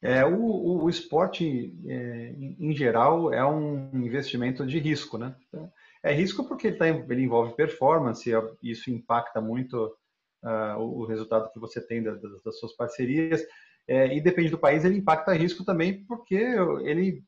É, 0.00 0.24
o, 0.24 0.84
o 0.84 0.88
esporte, 0.88 1.74
é, 1.88 2.34
em 2.38 2.72
geral, 2.76 3.32
é 3.32 3.44
um 3.44 3.90
investimento 3.94 4.64
de 4.64 4.78
risco, 4.78 5.18
né? 5.18 5.34
Então, 5.48 5.72
é 6.02 6.12
risco 6.12 6.44
porque 6.44 6.68
ele, 6.68 6.76
tá, 6.76 6.86
ele 6.88 7.22
envolve 7.22 7.56
performance, 7.56 8.30
isso 8.62 8.90
impacta 8.90 9.40
muito 9.40 9.92
uh, 10.44 10.78
o 10.78 11.04
resultado 11.04 11.50
que 11.50 11.58
você 11.58 11.80
tem 11.80 12.02
das, 12.02 12.20
das 12.44 12.58
suas 12.58 12.74
parcerias. 12.74 13.42
É, 13.88 14.14
e 14.14 14.20
depende 14.20 14.50
do 14.50 14.58
país, 14.58 14.84
ele 14.84 14.98
impacta 14.98 15.32
risco 15.32 15.64
também 15.64 16.04
porque 16.04 16.36
ele 16.84 17.24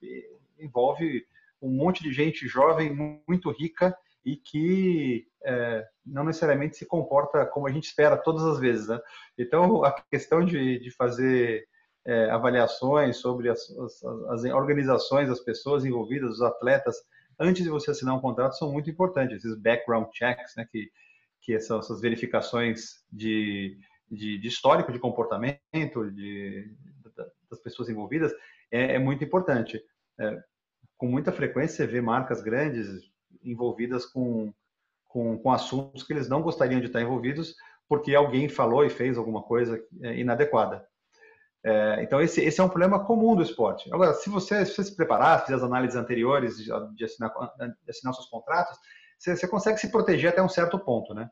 envolve 0.59 1.25
um 1.61 1.71
monte 1.71 2.03
de 2.03 2.13
gente 2.13 2.47
jovem, 2.47 3.23
muito 3.27 3.51
rica 3.51 3.97
e 4.25 4.37
que 4.37 5.27
é, 5.43 5.87
não 6.05 6.25
necessariamente 6.25 6.77
se 6.77 6.85
comporta 6.85 7.47
como 7.47 7.67
a 7.67 7.71
gente 7.71 7.85
espera 7.85 8.17
todas 8.17 8.45
as 8.45 8.59
vezes. 8.59 8.89
Né? 8.89 9.01
Então, 9.39 9.83
a 9.85 9.93
questão 9.93 10.45
de, 10.45 10.79
de 10.79 10.91
fazer 10.91 11.67
é, 12.07 12.31
avaliações 12.31 13.17
sobre 13.17 13.49
as, 13.49 13.71
as, 13.71 14.05
as, 14.05 14.45
organizações, 14.45 15.31
as 15.31 15.41
pessoas 15.41 15.85
envolvidas, 15.85 16.33
os 16.33 16.43
atletas, 16.43 16.97
antes 17.39 17.63
de 17.63 17.71
você 17.71 17.91
assinar 17.91 18.15
um 18.15 18.21
contrato, 18.21 18.57
são 18.57 18.71
muito 18.71 18.91
importantes. 18.91 19.39
Esses 19.39 19.57
background 19.57 20.09
checks, 20.13 20.55
né, 20.57 20.67
que, 20.71 20.91
que 21.41 21.59
são 21.61 21.79
essas 21.79 22.01
verificações 22.01 23.03
de, 23.11 23.79
de, 24.11 24.39
de 24.39 24.49
histórico 24.49 24.93
de 24.93 24.99
comportamento 24.99 26.11
de, 26.11 26.75
das 27.49 27.61
pessoas 27.61 27.89
envolvidas, 27.89 28.33
é, 28.71 28.95
é 28.95 28.99
muito 28.99 29.23
importante. 29.23 29.81
É, 30.19 30.43
com 30.97 31.07
muita 31.07 31.33
frequência, 31.33 31.77
você 31.77 31.87
vê 31.87 32.01
marcas 32.01 32.43
grandes 32.43 32.87
envolvidas 33.43 34.05
com 34.05 34.53
com, 35.11 35.37
com 35.39 35.53
assuntos 35.53 36.05
que 36.05 36.13
eles 36.13 36.29
não 36.29 36.41
gostariam 36.41 36.81
de 36.81 36.87
estar 36.87 37.03
envolvidos 37.03 37.55
porque 37.89 38.15
alguém 38.15 38.49
falou 38.49 38.85
e 38.85 38.91
fez 38.91 39.19
alguma 39.19 39.43
coisa 39.43 39.83
é, 40.03 40.17
inadequada. 40.17 40.87
É, 41.63 42.03
então, 42.03 42.21
esse, 42.21 42.41
esse 42.41 42.61
é 42.61 42.65
um 42.65 42.69
problema 42.69 43.05
comum 43.05 43.35
do 43.35 43.43
esporte. 43.43 43.93
Agora, 43.93 44.15
se 44.15 44.31
você, 44.31 44.65
se, 44.65 44.73
você 44.73 44.85
se 44.85 44.97
preparar, 44.97 45.43
fizer 45.43 45.57
as 45.57 45.63
análises 45.63 45.97
anteriores 45.97 46.57
de, 46.57 47.05
assinar, 47.05 47.33
de 47.59 47.91
assinar 47.91 48.15
seus 48.15 48.29
contratos, 48.29 48.79
você, 49.19 49.37
você, 49.37 49.49
consegue 49.49 49.79
se 49.79 49.91
proteger 49.91 50.31
até 50.31 50.41
um 50.41 50.49
certo 50.49 50.79
ponto. 50.79 51.13
Né? 51.13 51.29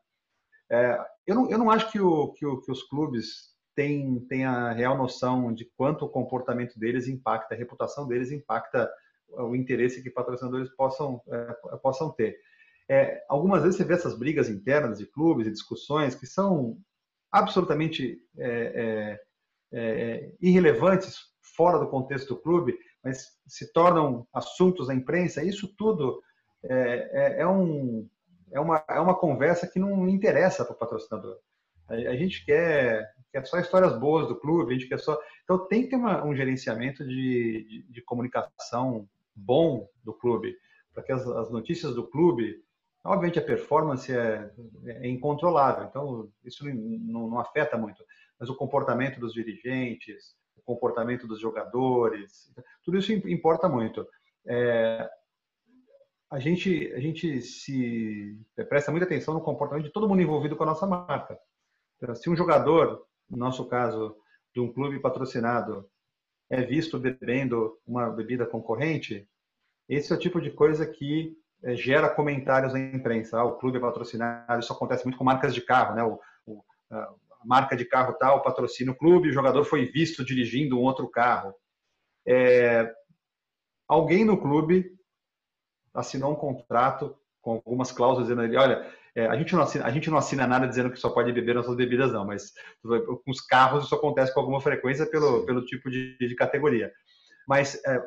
É, 0.70 0.98
eu, 1.26 1.34
não, 1.34 1.50
eu 1.50 1.58
não 1.58 1.70
acho 1.70 1.90
que, 1.90 2.00
o, 2.00 2.32
que, 2.32 2.46
o, 2.46 2.60
que 2.60 2.70
os 2.70 2.82
clubes 2.82 3.54
têm, 3.74 4.20
têm 4.28 4.44
a 4.44 4.72
real 4.72 4.96
noção 4.96 5.52
de 5.52 5.64
quanto 5.76 6.04
o 6.04 6.08
comportamento 6.08 6.78
deles 6.78 7.08
impacta, 7.08 7.54
a 7.54 7.58
reputação 7.58 8.06
deles 8.06 8.30
impacta 8.30 8.90
o 9.28 9.54
interesse 9.54 10.02
que 10.02 10.10
patrocinadores 10.10 10.68
possam, 10.70 11.20
é, 11.28 11.76
possam 11.82 12.10
ter. 12.10 12.36
É, 12.88 13.22
algumas 13.28 13.62
vezes 13.62 13.76
você 13.76 13.84
vê 13.84 13.94
essas 13.94 14.18
brigas 14.18 14.48
internas 14.48 14.98
de 14.98 15.06
clubes 15.06 15.46
e 15.46 15.50
discussões 15.50 16.14
que 16.14 16.26
são 16.26 16.78
absolutamente 17.30 18.18
é, 18.38 18.48
é, 18.50 19.20
é, 19.72 20.32
irrelevantes 20.40 21.18
fora 21.40 21.78
do 21.78 21.88
contexto 21.88 22.28
do 22.28 22.40
clube, 22.40 22.78
mas 23.04 23.26
se 23.46 23.72
tornam 23.72 24.26
assuntos 24.32 24.86
da 24.88 24.94
imprensa. 24.94 25.42
Isso 25.42 25.68
tudo 25.76 26.22
é, 26.64 27.36
é, 27.38 27.40
é 27.42 27.46
um, 27.46 28.08
é, 28.52 28.60
uma, 28.60 28.84
é 28.88 29.00
uma 29.00 29.14
conversa 29.14 29.66
que 29.66 29.78
não 29.78 30.08
interessa 30.08 30.64
para 30.64 30.74
o 30.74 30.78
patrocinador. 30.78 31.38
A, 31.88 31.94
a, 31.94 32.16
gente 32.16 32.44
quer, 32.44 33.10
quer 33.32 33.46
só 33.46 33.58
histórias 33.58 33.98
boas 33.98 34.28
do 34.28 34.38
clube, 34.38 34.72
a 34.72 34.78
gente 34.78 34.88
quer 34.88 34.98
só. 34.98 35.18
Então 35.44 35.66
tem 35.66 35.82
que 35.82 35.90
ter 35.90 35.96
uma, 35.96 36.24
um 36.24 36.34
gerenciamento 36.34 37.06
de, 37.06 37.66
de, 37.68 37.92
de, 37.92 38.02
comunicação 38.02 39.08
bom 39.34 39.88
do 40.04 40.12
clube, 40.12 40.56
para 40.92 41.02
que 41.02 41.12
as, 41.12 41.26
as 41.26 41.50
notícias 41.50 41.94
do 41.94 42.06
clube 42.06 42.62
Obviamente 43.08 43.38
a 43.38 43.42
performance 43.42 44.12
é, 44.12 44.50
é 44.86 45.08
incontrolável, 45.08 45.84
então 45.84 46.28
isso 46.44 46.64
não, 46.64 47.28
não, 47.28 47.38
afeta 47.38 47.78
muito. 47.78 48.04
Mas 48.38 48.50
o 48.50 48.54
comportamento 48.54 49.18
dos 49.18 49.32
dirigentes, 49.32 50.36
o 50.56 50.62
comportamento 50.62 51.26
dos 51.26 51.40
jogadores, 51.40 52.52
tudo 52.84 52.98
isso 52.98 53.12
importa 53.12 53.68
muito. 53.68 54.06
É, 54.46 55.08
a 56.30 56.38
gente 56.38 56.92
a 56.92 57.00
gente 57.00 57.40
se 57.40 58.38
presta 58.68 58.90
muita 58.90 59.06
atenção 59.06 59.34
no 59.34 59.40
comportamento 59.40 59.86
de 59.86 59.92
todo 59.92 60.08
mundo 60.08 60.22
envolvido 60.22 60.56
com 60.56 60.62
a 60.64 60.66
nossa 60.66 60.86
marca. 60.86 61.38
Então, 61.96 62.14
se 62.14 62.28
um 62.30 62.36
jogador, 62.36 63.04
no 63.28 63.36
nosso 63.36 63.66
caso, 63.66 64.16
de 64.54 64.60
um 64.60 64.72
clube 64.72 65.00
patrocinado, 65.00 65.88
é 66.50 66.62
visto 66.62 66.98
bebendo 66.98 67.78
uma 67.86 68.10
bebida 68.10 68.46
concorrente, 68.46 69.28
esse 69.88 70.12
é 70.12 70.16
o 70.16 70.18
tipo 70.18 70.40
de 70.40 70.50
coisa 70.50 70.86
que 70.86 71.36
é, 71.62 71.74
gera 71.74 72.08
comentários 72.08 72.72
na 72.72 72.78
imprensa. 72.78 73.38
Ah, 73.38 73.44
o 73.44 73.58
clube 73.58 73.78
é 73.78 73.80
patrocinado, 73.80 74.60
isso 74.60 74.72
acontece 74.72 75.04
muito 75.04 75.18
com 75.18 75.24
marcas 75.24 75.54
de 75.54 75.60
carro, 75.60 75.94
né? 75.94 76.04
O, 76.04 76.20
o, 76.46 76.62
a 76.90 77.14
marca 77.44 77.76
de 77.76 77.84
carro 77.84 78.14
tal 78.14 78.42
patrocina 78.42 78.92
o 78.92 78.96
clube, 78.96 79.28
o 79.28 79.32
jogador 79.32 79.64
foi 79.64 79.86
visto 79.86 80.24
dirigindo 80.24 80.78
um 80.78 80.82
outro 80.82 81.08
carro. 81.08 81.54
É, 82.26 82.92
alguém 83.88 84.24
no 84.24 84.40
clube 84.40 84.97
assinou 85.98 86.32
um 86.32 86.36
contrato 86.36 87.16
com 87.40 87.52
algumas 87.52 87.92
cláusulas 87.92 88.28
dizendo 88.28 88.44
ele, 88.44 88.56
olha, 88.56 88.86
é, 89.14 89.26
a, 89.26 89.36
gente 89.36 89.54
não 89.54 89.62
assina, 89.62 89.84
a 89.84 89.90
gente 89.90 90.10
não 90.10 90.18
assina 90.18 90.46
nada 90.46 90.66
dizendo 90.66 90.90
que 90.90 90.98
só 90.98 91.10
pode 91.10 91.32
beber 91.32 91.54
nossas 91.54 91.74
bebidas, 91.74 92.12
não, 92.12 92.24
mas 92.24 92.52
com 92.82 93.30
os 93.30 93.40
carros 93.40 93.84
isso 93.84 93.94
acontece 93.94 94.32
com 94.32 94.40
alguma 94.40 94.60
frequência 94.60 95.06
pelo, 95.06 95.44
pelo 95.44 95.64
tipo 95.64 95.90
de, 95.90 96.16
de 96.18 96.34
categoria. 96.34 96.92
Mas 97.46 97.82
é, 97.84 98.02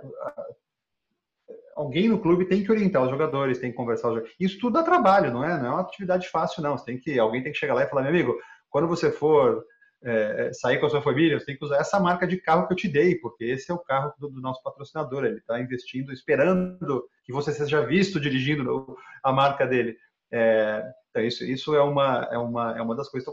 alguém 1.75 2.08
no 2.08 2.19
clube 2.19 2.45
tem 2.45 2.63
que 2.63 2.71
orientar 2.71 3.04
os 3.04 3.10
jogadores, 3.10 3.60
tem 3.60 3.71
que 3.71 3.77
conversar 3.77 4.10
os 4.10 4.15
jogadores. 4.15 4.38
Isso 4.39 4.60
tudo 4.60 4.73
dá 4.73 4.84
trabalho, 4.84 5.34
não 5.34 5.43
é? 5.43 5.58
Não 5.58 5.65
é 5.65 5.69
uma 5.69 5.82
atividade 5.82 6.30
fácil, 6.30 6.62
não. 6.62 6.77
Você 6.77 6.86
tem 6.86 6.97
que, 6.97 7.19
alguém 7.19 7.43
tem 7.43 7.51
que 7.51 7.58
chegar 7.58 7.73
lá 7.73 7.84
e 7.84 7.88
falar, 7.88 8.04
meu 8.04 8.12
amigo, 8.12 8.38
quando 8.69 8.88
você 8.88 9.12
for 9.12 9.65
é, 10.04 10.48
é, 10.48 10.54
sair 10.54 10.80
com 10.80 10.88
a 10.88 10.90
sua 10.90 11.02
família, 11.02 11.40
você 11.40 11.46
tem 11.46 11.58
que 11.58 11.64
usar 11.64 11.78
essa 11.78 12.00
marca 12.00 12.26
de 12.26 12.38
carro 12.38 12.68
que 12.68 12.74
eu 12.74 12.78
te 12.78 12.88
dei, 12.88 13.16
porque 13.16 13.44
esse 13.46 13.72
é 13.72 13.74
o 13.74 13.80
carro 13.80 14.12
do, 14.18 14.30
do 14.30 14.42
nosso 14.42 14.62
patrocinador. 14.64 15.26
Ele 15.26 15.38
está 15.38 15.60
investindo, 15.60 16.12
esperando 16.12 17.08
que 17.24 17.32
você 17.32 17.54
seja 17.54 17.86
visto 17.86 18.20
dirigindo 18.20 18.96
a 19.24 19.32
marca 19.32 19.68
dele. 19.68 19.96
É, 20.32 20.84
então 21.10 21.24
isso, 21.24 21.44
isso 21.44 21.76
é, 21.76 21.82
uma, 21.84 22.28
é, 22.32 22.38
uma, 22.38 22.78
é 22.78 22.82
uma 22.82 22.96
das 22.96 23.10
coisas. 23.10 23.32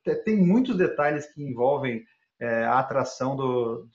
Então, 0.00 0.22
tem 0.24 0.36
muitos 0.36 0.76
detalhes 0.76 1.26
que 1.32 1.42
envolvem 1.42 2.04
é, 2.40 2.64
a 2.64 2.78
atração 2.78 3.36
do, 3.36 3.88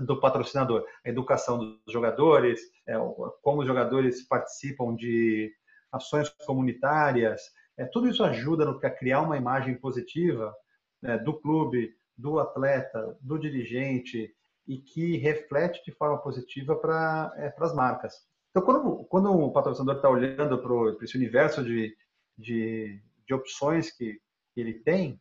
do 0.00 0.20
patrocinador, 0.20 0.84
a 1.04 1.08
educação 1.08 1.58
dos 1.58 1.92
jogadores, 1.92 2.60
é, 2.86 2.94
como 3.42 3.60
os 3.60 3.66
jogadores 3.66 4.26
participam 4.26 4.94
de 4.94 5.52
ações 5.92 6.28
comunitárias, 6.46 7.42
é, 7.76 7.84
tudo 7.84 8.08
isso 8.08 8.22
ajuda 8.22 8.64
no, 8.64 8.78
a 8.82 8.90
criar 8.90 9.22
uma 9.22 9.36
imagem 9.36 9.74
positiva 9.74 10.54
né, 11.02 11.18
do 11.18 11.34
clube, 11.34 11.94
do 12.16 12.38
atleta, 12.38 13.16
do 13.20 13.38
dirigente 13.38 14.34
e 14.66 14.78
que 14.78 15.16
reflete 15.16 15.82
de 15.84 15.92
forma 15.92 16.18
positiva 16.18 16.76
para 16.76 17.32
é, 17.36 17.54
as 17.58 17.74
marcas. 17.74 18.14
Então, 18.50 18.62
quando, 18.62 19.04
quando 19.04 19.30
o 19.32 19.52
patrocinador 19.52 19.96
está 19.96 20.08
olhando 20.08 20.58
para 20.58 21.04
esse 21.04 21.16
universo 21.16 21.64
de, 21.64 21.96
de, 22.36 23.00
de 23.26 23.34
opções 23.34 23.90
que, 23.90 24.20
ele 24.56 24.74
tem, 24.74 25.18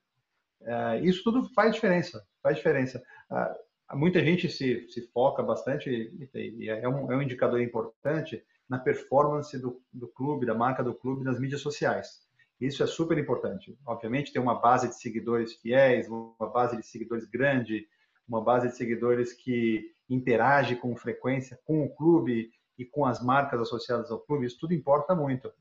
é, 0.62 1.00
isso 1.00 1.24
tudo 1.24 1.48
faz 1.54 1.74
diferença. 1.74 2.28
Faz 2.44 2.58
diferença. 2.58 3.02
Ah, 3.30 3.56
muita 3.94 4.24
gente 4.24 4.50
se, 4.50 4.88
se 4.90 5.08
foca 5.14 5.42
bastante, 5.42 5.90
e 6.36 6.70
é 6.70 6.90
um, 6.90 7.12
é 7.12 7.16
um 7.16 7.22
indicador 7.22 7.62
importante, 7.62 8.44
na 8.68 8.78
performance 8.78 9.58
do, 9.58 9.82
do 9.92 10.08
clube, 10.08 10.46
da 10.46 10.54
marca 10.54 10.84
do 10.84 10.94
clube 10.94 11.24
nas 11.24 11.40
mídias 11.40 11.62
sociais. 11.62 12.22
Isso 12.60 12.84
é 12.84 12.88
super 12.88 13.18
importante. 13.18 13.78
Obviamente, 13.86 14.34
tem 14.34 14.42
uma 14.42 14.60
base 14.60 14.90
de 14.90 14.96
seguidores 14.96 15.54
fiéis, 15.56 16.10
uma 16.10 16.50
base 16.52 16.76
de 16.76 16.86
seguidores 16.86 17.26
grande, 17.26 17.88
uma 18.28 18.44
base 18.44 18.68
de 18.68 18.76
seguidores 18.76 19.34
que 19.34 19.92
interage 20.10 20.76
com 20.76 20.96
frequência 20.96 21.60
com 21.66 21.84
o 21.84 21.96
clube 21.96 22.52
e 22.78 22.86
com 22.86 23.06
as 23.06 23.24
marcas 23.24 23.62
associadas 23.62 24.12
ao 24.12 24.20
clube. 24.20 24.46
Isso 24.46 24.60
tudo 24.60 24.74
importa 24.74 25.16
muito. 25.16 25.52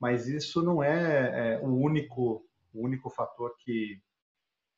Mas 0.00 0.28
isso 0.28 0.62
não 0.62 0.82
é, 0.82 1.54
é 1.54 1.60
o 1.62 1.68
único, 1.68 2.46
o 2.72 2.84
único 2.84 3.10
fator 3.10 3.54
que, 3.58 4.00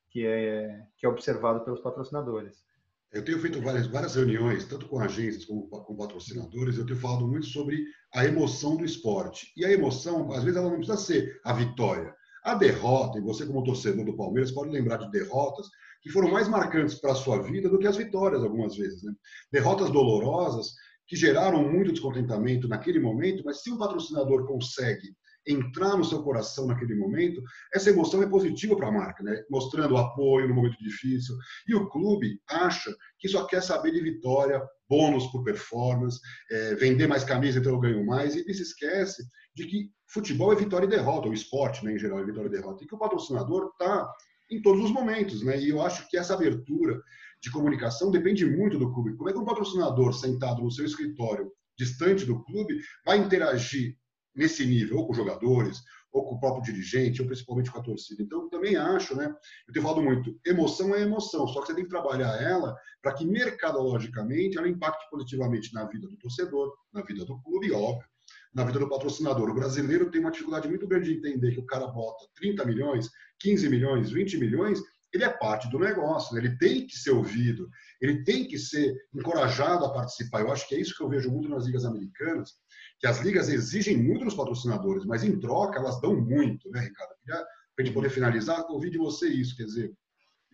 que, 0.09 0.27
é, 0.27 0.87
que 0.97 1.07
é 1.07 1.09
observado 1.09 1.65
pelos 1.65 1.81
patrocinadores. 1.81 2.65
Eu 3.11 3.25
tenho 3.25 3.41
feito 3.41 3.61
várias, 3.63 3.87
várias 3.87 4.15
reuniões, 4.15 4.67
tanto 4.67 4.87
com 4.87 5.01
agências 5.01 5.47
como 5.47 5.67
com 5.69 5.97
patrocinadores, 5.97 6.77
eu 6.77 6.85
tenho 6.85 6.99
falado 6.99 7.27
muito 7.27 7.47
sobre 7.47 7.83
a 8.15 8.25
emoção 8.27 8.77
do 8.77 8.85
esporte. 8.85 9.51
E 9.57 9.65
a 9.65 9.73
emoção, 9.73 10.31
às 10.33 10.45
vezes, 10.45 10.59
ela 10.59 10.69
não 10.69 10.77
precisa 10.77 10.99
ser 10.99 11.41
a 11.45 11.55
vitória. 11.55 12.15
A 12.45 12.55
derrota, 12.55 13.19
e 13.19 13.23
você 13.23 13.47
como 13.47 13.65
torcedor 13.65 14.05
do 14.05 14.17
Palmeiras 14.17 14.53
pode 14.53 14.71
lembrar 14.71 14.99
de 14.99 15.11
derrotas 15.11 15.67
que 16.03 16.11
foram 16.11 16.31
mais 16.31 16.49
marcantes 16.49 16.97
para 16.97 17.13
a 17.13 17.17
sua 17.17 17.43
vida 17.43 17.69
do 17.69 17.79
que 17.79 17.87
as 17.87 17.97
vitórias, 17.97 18.43
algumas 18.43 18.77
vezes. 18.77 19.03
Né? 19.03 19.13
Derrotas 19.51 19.91
dolorosas 19.91 20.75
que 21.07 21.17
geraram 21.17 21.67
muito 21.67 21.93
descontentamento 21.93 22.69
naquele 22.69 23.01
momento, 23.01 23.43
mas 23.45 23.63
se 23.63 23.71
um 23.71 23.79
patrocinador 23.79 24.47
consegue 24.47 25.17
entrar 25.47 25.97
no 25.97 26.05
seu 26.05 26.23
coração 26.23 26.67
naquele 26.67 26.95
momento, 26.95 27.43
essa 27.73 27.91
emoção 27.91 28.23
é 28.23 28.29
positiva 28.29 28.77
para 28.77 28.89
a 28.89 28.93
marca, 28.93 29.23
né? 29.23 29.43
mostrando 29.51 29.97
apoio 29.97 30.49
no 30.49 30.55
momento 30.55 30.77
difícil. 30.79 31.35
E 31.67 31.75
o 31.75 31.89
clube 31.89 32.41
acha 32.49 32.95
que 33.19 33.29
só 33.29 33.47
quer 33.47 33.63
saber 33.63 33.93
de 33.93 34.01
vitória, 34.01 34.63
bônus 34.89 35.27
por 35.29 35.45
performance, 35.45 36.21
é, 36.51 36.75
vender 36.75 37.07
mais 37.07 37.25
camisa, 37.25 37.59
então 37.59 37.73
eu 37.73 37.81
ganho 37.81 38.05
mais, 38.05 38.35
e 38.35 38.55
se 38.55 38.63
esquece 38.63 39.23
de 39.55 39.67
que 39.67 39.91
futebol 40.07 40.53
é 40.53 40.57
vitória 40.57 40.87
e 40.87 40.89
derrota, 40.91 41.29
o 41.29 41.35
esporte 41.35 41.85
né, 41.85 41.93
em 41.93 41.99
geral 41.99 42.21
é 42.21 42.25
vitória 42.25 42.49
e 42.49 42.53
derrota, 42.53 42.85
e 42.85 42.87
que 42.87 42.95
o 42.95 42.99
patrocinador 42.99 43.71
está 43.73 44.11
em 44.51 44.63
todos 44.63 44.85
os 44.85 44.91
momentos. 44.91 45.43
Né? 45.43 45.61
E 45.61 45.69
eu 45.69 45.83
acho 45.83 46.09
que 46.09 46.17
essa 46.17 46.35
abertura 46.35 47.01
de 47.43 47.51
comunicação 47.51 48.11
depende 48.11 48.45
muito 48.45 48.79
do 48.79 48.93
clube. 48.93 49.17
Como 49.17 49.29
é 49.29 49.33
que 49.33 49.39
um 49.39 49.45
patrocinador 49.45 50.13
sentado 50.13 50.63
no 50.63 50.71
seu 50.71 50.85
escritório, 50.85 51.51
distante 51.79 52.25
do 52.25 52.43
clube, 52.45 52.79
vai 53.05 53.19
interagir 53.19 53.97
nesse 54.35 54.65
nível, 54.65 54.99
ou 54.99 55.07
com 55.07 55.15
jogadores, 55.15 55.83
ou 56.13 56.25
com 56.25 56.35
o 56.37 56.41
próprio 56.41 56.63
dirigente, 56.73 57.21
ou 57.21 57.27
principalmente 57.27 57.71
com 57.71 57.79
a 57.79 57.83
torcida. 57.83 58.23
Então, 58.23 58.49
também 58.49 58.77
acho, 58.77 59.17
né? 59.17 59.35
Eu 59.67 59.73
tenho 59.73 59.85
falado 59.85 60.03
muito, 60.03 60.39
emoção 60.45 60.95
é 60.95 61.03
emoção, 61.03 61.47
só 61.47 61.61
que 61.61 61.69
você 61.69 61.75
tem 61.75 61.85
que 61.85 61.91
trabalhar 61.91 62.41
ela 62.41 62.77
para 63.03 63.13
que 63.15 63.27
mercadologicamente 63.27 64.59
ela 64.59 64.69
impacte 64.69 65.09
positivamente 65.11 65.73
na 65.75 65.85
vida 65.85 66.09
do 66.09 66.17
torcedor, 66.17 66.75
na 66.93 67.03
vida 67.03 67.25
do 67.25 67.41
clube, 67.43 67.73
óbvio, 67.73 68.09
na 68.55 68.65
vida 68.65 68.79
do 68.79 68.89
patrocinador. 68.89 69.51
O 69.51 69.55
brasileiro 69.55 70.11
tem 70.11 70.21
uma 70.21 70.31
dificuldade 70.31 70.69
muito 70.69 70.87
grande 70.87 71.13
de 71.13 71.19
entender 71.19 71.53
que 71.53 71.61
o 71.61 71.67
cara 71.67 71.87
bota 71.87 72.27
30 72.37 72.65
milhões, 72.65 73.11
15 73.41 73.69
milhões, 73.69 74.11
20 74.11 74.39
milhões, 74.39 74.81
ele 75.13 75.25
é 75.25 75.31
parte 75.31 75.71
do 75.71 75.79
negócio, 75.79 76.35
né? 76.35 76.41
ele 76.41 76.57
tem 76.59 76.87
que 76.87 76.97
ser 76.97 77.11
ouvido, 77.11 77.69
ele 78.01 78.25
tem 78.25 78.47
que 78.47 78.59
ser 78.59 78.95
encorajado 79.15 79.85
a 79.85 79.93
participar. 79.93 80.41
Eu 80.41 80.53
acho 80.53 80.69
que 80.69 80.75
é 80.75 80.81
isso 80.81 80.95
que 80.95 81.03
eu 81.03 81.09
vejo 81.09 81.31
muito 81.31 81.49
nas 81.49 81.65
ligas 81.65 81.85
americanas, 81.85 82.53
que 82.99 83.07
as 83.07 83.21
ligas 83.21 83.49
exigem 83.49 83.97
muito 83.97 84.25
dos 84.25 84.35
patrocinadores, 84.35 85.05
mas 85.05 85.23
em 85.25 85.39
troca 85.39 85.79
elas 85.79 86.01
dão 86.01 86.21
muito, 86.21 86.71
né, 86.71 86.81
Ricardo? 86.81 87.15
Para 87.27 87.45
a 87.79 87.83
gente 87.83 87.95
poder 87.95 88.11
finalizar, 88.11 88.65
ouvi 88.69 88.91
de 88.91 88.99
você 88.99 89.29
isso, 89.29 89.57
quer 89.57 89.65
dizer, 89.65 89.93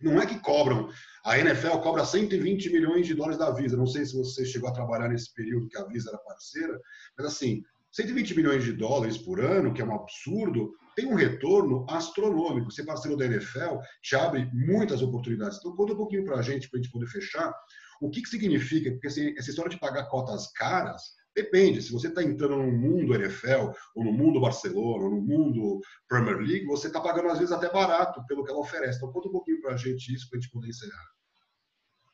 não 0.01 0.21
é 0.21 0.25
que 0.25 0.39
cobram, 0.39 0.89
a 1.23 1.39
NFL 1.39 1.77
cobra 1.77 2.05
120 2.05 2.71
milhões 2.71 3.07
de 3.07 3.15
dólares 3.15 3.39
da 3.39 3.49
Visa, 3.51 3.77
não 3.77 3.87
sei 3.87 4.05
se 4.05 4.15
você 4.15 4.45
chegou 4.45 4.69
a 4.69 4.73
trabalhar 4.73 5.07
nesse 5.07 5.33
período 5.33 5.67
que 5.69 5.77
a 5.77 5.85
Visa 5.85 6.09
era 6.09 6.17
parceira, 6.19 6.79
mas 7.17 7.27
assim, 7.27 7.63
120 7.95 8.35
milhões 8.35 8.63
de 8.63 8.73
dólares 8.73 9.17
por 9.17 9.39
ano, 9.39 9.73
que 9.73 9.81
é 9.81 9.85
um 9.85 9.95
absurdo, 9.95 10.73
tem 10.97 11.05
um 11.05 11.15
retorno 11.15 11.85
astronômico. 11.89 12.69
Ser 12.69 12.83
parceiro 12.83 13.15
da 13.15 13.25
NFL 13.25 13.77
te 14.01 14.17
abre 14.17 14.49
muitas 14.53 15.01
oportunidades. 15.01 15.59
Então, 15.59 15.75
conta 15.75 15.93
um 15.93 15.97
pouquinho 15.97 16.25
para 16.25 16.37
a 16.37 16.41
gente, 16.41 16.69
para 16.69 16.77
a 16.77 16.83
gente 16.83 16.91
poder 16.91 17.07
fechar, 17.07 17.53
o 18.01 18.09
que, 18.09 18.21
que 18.21 18.27
significa, 18.27 18.91
porque 18.91 19.07
assim, 19.07 19.33
essa 19.37 19.49
história 19.49 19.71
de 19.71 19.79
pagar 19.79 20.09
cotas 20.09 20.51
caras, 20.51 21.13
Depende, 21.35 21.81
se 21.81 21.91
você 21.91 22.07
está 22.07 22.23
entrando 22.23 22.55
no 22.55 22.71
mundo 22.71 23.13
NFL, 23.13 23.71
ou 23.93 24.03
no 24.05 24.13
mundo 24.13 24.39
Barcelona, 24.39 25.03
ou 25.03 25.11
no 25.11 25.21
mundo 25.21 25.81
Premier 26.07 26.37
League, 26.37 26.65
você 26.65 26.87
está 26.87 27.01
pagando 27.01 27.27
às 27.27 27.39
vezes 27.39 27.51
até 27.51 27.69
barato 27.69 28.25
pelo 28.25 28.43
que 28.43 28.49
ela 28.49 28.61
oferece. 28.61 28.97
Então 28.97 29.11
conta 29.11 29.27
um 29.27 29.33
pouquinho 29.33 29.59
para 29.61 29.73
a 29.73 29.77
gente 29.77 30.13
isso, 30.13 30.29
para 30.29 30.39
a 30.39 30.41
gente 30.41 30.51
poder 30.51 30.69
encerrar. 30.69 31.05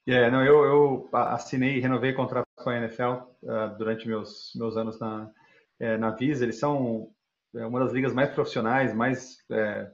É, 0.07 0.31
não, 0.31 0.43
eu, 0.43 0.63
eu 0.63 1.09
assinei 1.13 1.77
e 1.77 1.79
renovei 1.79 2.13
contrato 2.13 2.47
com 2.55 2.69
a 2.71 2.77
NFL 2.77 3.03
uh, 3.03 3.51
ah, 3.51 3.67
durante 3.67 4.07
meus, 4.07 4.51
meus 4.55 4.75
anos 4.75 4.99
na, 4.99 5.31
é, 5.79 5.95
na 5.97 6.09
Visa. 6.09 6.43
Eles 6.43 6.57
são 6.57 7.11
é, 7.55 7.63
uma 7.63 7.79
das 7.79 7.93
ligas 7.93 8.11
mais 8.11 8.31
profissionais, 8.31 8.91
mais 8.91 9.37
é, 9.51 9.91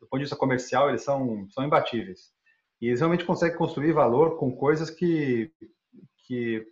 do 0.00 0.08
ponto 0.08 0.18
de 0.18 0.24
vista 0.24 0.36
comercial, 0.36 0.88
eles 0.88 1.02
são, 1.02 1.48
são 1.50 1.64
imbatíveis. 1.64 2.32
E 2.80 2.88
eles 2.88 2.98
realmente 2.98 3.24
conseguem 3.24 3.56
construir 3.56 3.92
valor 3.92 4.36
com 4.36 4.50
coisas 4.56 4.90
que, 4.90 5.52
que 6.26 6.66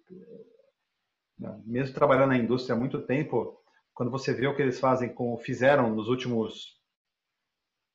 mesmo 1.64 1.94
trabalhando 1.94 2.28
na 2.28 2.38
indústria 2.38 2.74
há 2.74 2.78
muito 2.78 3.00
tempo, 3.02 3.58
quando 3.94 4.10
você 4.10 4.32
vê 4.32 4.46
o 4.46 4.54
que 4.54 4.62
eles 4.62 4.80
fazem 4.80 5.08
com, 5.12 5.36
fizeram 5.38 5.94
nos 5.94 6.08
últimos 6.08 6.78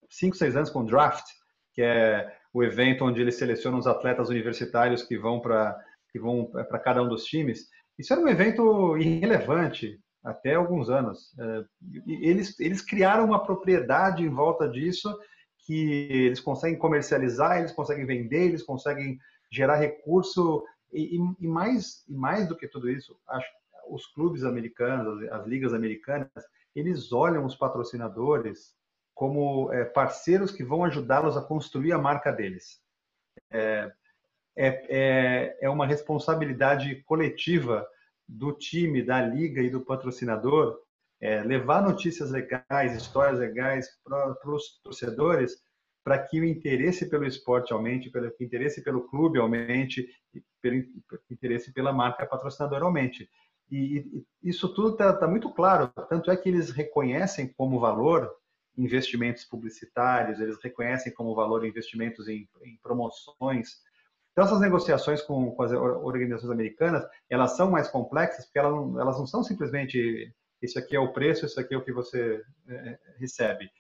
5, 0.10 0.36
6 0.36 0.56
anos 0.56 0.70
com 0.70 0.80
o 0.80 0.86
draft, 0.86 1.26
que 1.74 1.82
é 1.82 2.32
o 2.54 2.64
evento 2.64 3.04
onde 3.04 3.22
eles 3.22 3.36
selecionam 3.36 3.80
os 3.80 3.88
atletas 3.88 4.30
universitários 4.30 5.04
que 5.04 5.18
vão 5.18 5.40
para 5.40 5.78
que 6.12 6.20
vão 6.20 6.46
para 6.46 6.80
cada 6.80 7.04
um 7.04 7.10
dos 7.10 7.26
times. 7.26 7.68
Isso 8.00 8.14
era 8.14 8.22
um 8.22 8.28
evento 8.28 8.96
irrelevante 8.98 10.00
até 10.24 10.56
alguns 10.56 10.90
anos. 10.90 11.38
É, 11.38 11.64
eles 12.08 12.58
eles 12.60 12.82
criaram 12.82 13.26
uma 13.26 13.44
propriedade 13.44 14.24
em 14.24 14.30
volta 14.30 14.70
disso 14.70 15.14
que 15.66 16.08
eles 16.12 16.40
conseguem 16.40 16.78
comercializar, 16.78 17.60
eles 17.60 17.74
conseguem 17.74 18.06
vender, 18.06 18.46
eles 18.46 18.64
conseguem 18.64 19.18
gerar 19.52 19.76
recurso 19.76 20.64
e, 20.96 21.36
e, 21.40 21.48
mais, 21.48 22.04
e 22.08 22.14
mais 22.14 22.48
do 22.48 22.56
que 22.56 22.68
tudo 22.68 22.90
isso, 22.90 23.18
acho 23.28 23.48
os 23.88 24.08
clubes 24.08 24.44
americanos, 24.44 25.24
as, 25.24 25.42
as 25.42 25.48
ligas 25.48 25.74
americanas, 25.74 26.30
eles 26.76 27.12
olham 27.12 27.46
os 27.46 27.56
patrocinadores 27.56 28.76
como 29.14 29.72
é, 29.72 29.86
parceiros 29.86 30.52
que 30.52 30.64
vão 30.64 30.84
ajudá-los 30.84 31.38
a 31.38 31.42
construir 31.42 31.94
a 31.94 31.98
marca 31.98 32.32
deles. 32.32 32.82
É, 33.50 33.92
é, 34.58 34.68
é, 34.90 35.58
é 35.62 35.70
uma 35.70 35.86
responsabilidade 35.86 37.04
coletiva 37.04 37.88
do 38.28 38.52
time, 38.52 39.04
da 39.04 39.22
liga 39.22 39.62
e 39.62 39.70
do 39.70 39.82
patrocinador 39.82 40.82
é, 41.22 41.42
levar 41.42 41.82
notícias 41.82 42.32
legais, 42.32 42.96
histórias 42.96 43.40
legais 43.40 43.88
para 44.04 44.36
os 44.46 44.80
torcedores 44.84 45.64
para 46.06 46.20
que 46.20 46.40
o 46.40 46.46
interesse 46.46 47.10
pelo 47.10 47.26
esporte 47.26 47.74
aumente, 47.74 48.12
pelo 48.12 48.32
interesse 48.40 48.84
pelo 48.84 49.08
clube 49.08 49.40
aumente, 49.40 50.08
pelo 50.62 50.86
interesse 51.32 51.74
pela 51.74 51.92
marca 51.92 52.28
patrocinadora 52.28 52.86
aumente. 52.86 53.28
E, 53.72 54.24
isso 54.44 54.72
tudo 54.72 54.92
está 54.92 55.12
tá 55.14 55.28
muito 55.28 55.52
claro. 55.52 55.92
Tanto 56.08 56.30
é 56.30 56.38
que 56.38 56.48
eles 56.48 56.70
reconhecem 56.70 57.52
como 57.58 57.80
valor 57.80 58.32
investimentos 58.78 59.46
publicitários, 59.46 60.40
eles 60.40 60.62
reconhecem 60.62 61.12
como 61.12 61.34
valor 61.34 61.66
investimentos 61.66 62.28
em, 62.28 62.48
em 62.64 62.78
promoções. 62.84 63.82
Então, 64.32 64.46
essas 64.46 64.62
negociações 64.62 65.24
com, 65.24 65.56
com, 65.56 65.64
as 65.64 65.72
organizações 65.72 66.52
americanas, 66.52 67.04
elas 67.28 67.56
são 67.56 67.72
mais 67.72 67.88
complexas, 67.88 68.46
porque 68.46 68.60
elas 68.60 68.74
não, 68.74 69.02
elas 69.02 69.18
não 69.18 69.26
são 69.26 69.44
simplesmente 69.44 70.32
isso 70.62 70.78
aqui 70.78 70.96
é 70.96 71.00
o 71.00 71.14
preço, 71.14 71.48
isso 71.48 71.60
aqui 71.60 71.74
é 71.74 71.78
o 71.78 71.84
que 71.84 71.92
você 71.92 72.44
é, 72.68 73.00
recebe 73.18 73.72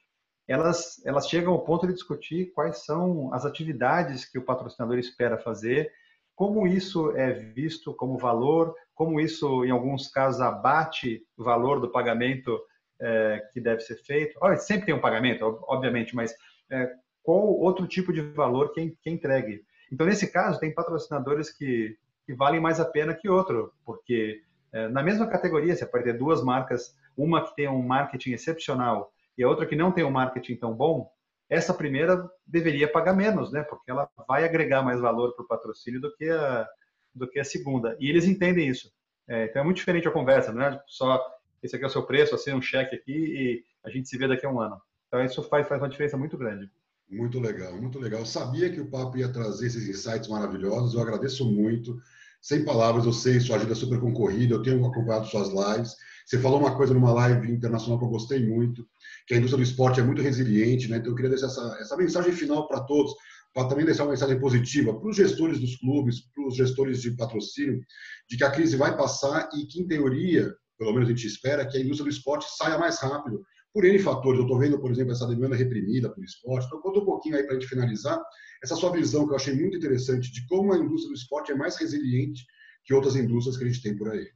elas, 0.47 1.03
elas 1.05 1.27
chegam 1.27 1.53
ao 1.53 1.63
ponto 1.63 1.87
de 1.87 1.93
discutir 1.93 2.51
quais 2.53 2.85
são 2.85 3.33
as 3.33 3.45
atividades 3.45 4.25
que 4.25 4.37
o 4.37 4.43
patrocinador 4.43 4.97
espera 4.97 5.37
fazer, 5.37 5.91
como 6.35 6.67
isso 6.67 7.15
é 7.15 7.31
visto 7.31 7.93
como 7.93 8.17
valor, 8.17 8.75
como 8.93 9.19
isso, 9.19 9.65
em 9.65 9.71
alguns 9.71 10.07
casos, 10.07 10.41
abate 10.41 11.25
o 11.37 11.43
valor 11.43 11.79
do 11.79 11.91
pagamento 11.91 12.59
é, 12.99 13.41
que 13.53 13.59
deve 13.59 13.81
ser 13.81 13.95
feito. 13.95 14.37
Oh, 14.41 14.55
sempre 14.57 14.85
tem 14.85 14.95
um 14.95 15.01
pagamento, 15.01 15.59
obviamente, 15.63 16.15
mas 16.15 16.33
é, 16.69 16.91
qual 17.23 17.39
outro 17.39 17.87
tipo 17.87 18.13
de 18.13 18.21
valor 18.21 18.71
que, 18.73 18.95
que 19.01 19.09
entregue? 19.09 19.63
Então, 19.91 20.05
nesse 20.05 20.31
caso, 20.31 20.59
tem 20.59 20.73
patrocinadores 20.73 21.49
que, 21.49 21.97
que 22.25 22.33
valem 22.33 22.59
mais 22.59 22.79
a 22.79 22.85
pena 22.85 23.13
que 23.13 23.29
outro, 23.29 23.73
porque 23.85 24.41
é, 24.71 24.87
na 24.89 25.01
mesma 25.01 25.27
categoria, 25.27 25.75
você 25.75 25.85
pode 25.85 26.03
ter 26.03 26.17
duas 26.17 26.43
marcas, 26.43 26.95
uma 27.17 27.45
que 27.45 27.55
tem 27.55 27.67
um 27.67 27.81
marketing 27.81 28.31
excepcional 28.31 29.11
e 29.37 29.43
a 29.43 29.47
outra 29.47 29.65
que 29.65 29.75
não 29.75 29.91
tem 29.91 30.03
um 30.03 30.11
marketing 30.11 30.55
tão 30.55 30.73
bom, 30.73 31.11
essa 31.49 31.73
primeira 31.73 32.29
deveria 32.45 32.91
pagar 32.91 33.13
menos, 33.13 33.51
né? 33.51 33.63
Porque 33.63 33.91
ela 33.91 34.09
vai 34.27 34.43
agregar 34.43 34.81
mais 34.81 34.99
valor 34.99 35.35
para 35.35 35.45
o 35.45 35.47
patrocínio 35.47 36.01
do 36.01 36.15
que 36.15 36.29
a 36.29 36.67
do 37.13 37.29
que 37.29 37.39
a 37.39 37.45
segunda. 37.45 37.95
E 37.97 38.09
eles 38.09 38.25
entendem 38.25 38.67
isso. 38.67 38.91
É, 39.27 39.45
então 39.45 39.61
é 39.61 39.65
muito 39.65 39.77
diferente 39.77 40.07
a 40.07 40.11
conversa, 40.11 40.51
não 40.51 40.61
é 40.61 40.83
só 40.85 41.19
esse 41.63 41.75
aqui 41.75 41.85
é 41.85 41.87
o 41.87 41.91
seu 41.91 42.03
preço, 42.03 42.35
assina 42.35 42.57
um 42.57 42.61
cheque 42.61 42.95
aqui 42.95 43.13
e 43.13 43.63
a 43.83 43.89
gente 43.89 44.07
se 44.07 44.17
vê 44.17 44.27
daqui 44.27 44.45
a 44.45 44.49
um 44.49 44.59
ano. 44.59 44.79
Então 45.07 45.23
isso 45.23 45.41
faz, 45.43 45.67
faz 45.67 45.81
uma 45.81 45.89
diferença 45.89 46.17
muito 46.17 46.37
grande. 46.37 46.69
Muito 47.09 47.39
legal, 47.39 47.73
muito 47.79 47.99
legal. 47.99 48.19
Eu 48.19 48.25
sabia 48.25 48.69
que 48.69 48.81
o 48.81 48.89
papo 48.89 49.17
ia 49.17 49.31
trazer 49.31 49.67
esses 49.67 49.87
insights 49.87 50.27
maravilhosos. 50.27 50.93
Eu 50.93 51.01
agradeço 51.01 51.45
muito. 51.45 51.99
Sem 52.41 52.63
palavras, 52.63 53.05
eu 53.05 53.13
sei, 53.13 53.39
sua 53.39 53.55
agenda 53.55 53.71
é 53.71 53.75
super 53.75 53.99
concorrida, 53.99 54.55
eu 54.55 54.61
tenho 54.61 54.85
acompanhado 54.85 55.27
suas 55.27 55.49
lives. 55.49 55.95
Você 56.25 56.39
falou 56.39 56.59
uma 56.59 56.75
coisa 56.75 56.93
numa 56.93 57.13
live 57.13 57.51
internacional 57.51 57.99
que 57.99 58.05
eu 58.05 58.09
gostei 58.09 58.43
muito, 58.43 58.85
que 59.27 59.35
a 59.35 59.37
indústria 59.37 59.63
do 59.63 59.67
esporte 59.69 59.99
é 59.99 60.03
muito 60.03 60.23
resiliente, 60.23 60.89
né? 60.89 60.97
Então 60.97 61.11
eu 61.11 61.15
queria 61.15 61.29
deixar 61.29 61.47
essa, 61.47 61.77
essa 61.79 61.95
mensagem 61.95 62.31
final 62.31 62.67
para 62.67 62.81
todos, 62.81 63.13
para 63.53 63.67
também 63.67 63.85
deixar 63.85 64.03
uma 64.03 64.11
mensagem 64.11 64.39
positiva 64.39 64.99
para 64.99 65.07
os 65.07 65.15
gestores 65.15 65.59
dos 65.59 65.75
clubes, 65.77 66.21
para 66.33 66.47
os 66.47 66.55
gestores 66.55 67.01
de 67.01 67.11
patrocínio, 67.11 67.79
de 68.27 68.37
que 68.37 68.43
a 68.43 68.49
crise 68.49 68.75
vai 68.75 68.97
passar 68.97 69.49
e 69.53 69.67
que, 69.67 69.79
em 69.79 69.87
teoria, 69.87 70.51
pelo 70.79 70.93
menos 70.93 71.07
a 71.07 71.11
gente 71.11 71.27
espera, 71.27 71.65
que 71.65 71.77
a 71.77 71.81
indústria 71.81 72.09
do 72.09 72.15
esporte 72.15 72.45
saia 72.57 72.77
mais 72.77 72.99
rápido, 72.99 73.45
por 73.71 73.85
N 73.85 73.99
fatores. 73.99 74.39
Eu 74.39 74.45
estou 74.45 74.57
vendo, 74.57 74.79
por 74.79 74.89
exemplo, 74.89 75.11
essa 75.11 75.27
demanda 75.27 75.55
reprimida 75.55 76.09
pelo 76.09 76.25
esporte. 76.25 76.65
Então, 76.65 76.81
conta 76.81 76.99
um 76.99 77.05
pouquinho 77.05 77.35
aí 77.35 77.43
para 77.43 77.55
a 77.55 77.59
gente 77.59 77.69
finalizar 77.69 78.19
essa 78.63 78.75
sua 78.75 78.91
visão, 78.91 79.27
que 79.27 79.33
eu 79.33 79.35
achei 79.35 79.53
muito 79.53 79.77
interessante, 79.77 80.31
de 80.31 80.45
como 80.47 80.73
a 80.73 80.77
indústria 80.77 81.09
do 81.09 81.15
esporte 81.15 81.51
é 81.51 81.55
mais 81.55 81.77
resiliente 81.77 82.45
que 82.83 82.93
outras 82.93 83.15
indústrias 83.15 83.57
que 83.57 83.63
a 83.63 83.67
gente 83.67 83.81
tem 83.81 83.95
por 83.95 84.09
aí. 84.09 84.27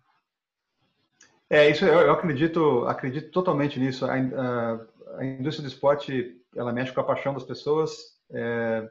É, 1.49 1.67
isso 1.69 1.83
eu, 1.83 2.01
eu 2.01 2.11
acredito, 2.11 2.85
acredito 2.85 3.31
totalmente 3.31 3.79
nisso. 3.79 4.05
A, 4.05 4.13
a, 4.13 4.79
a, 5.17 5.25
indústria 5.25 5.67
do 5.67 5.71
esporte, 5.71 6.37
ela 6.55 6.71
mexe 6.71 6.93
com 6.93 7.01
a 7.01 7.03
paixão 7.03 7.33
das 7.33 7.43
pessoas 7.43 7.91
é, 8.31 8.87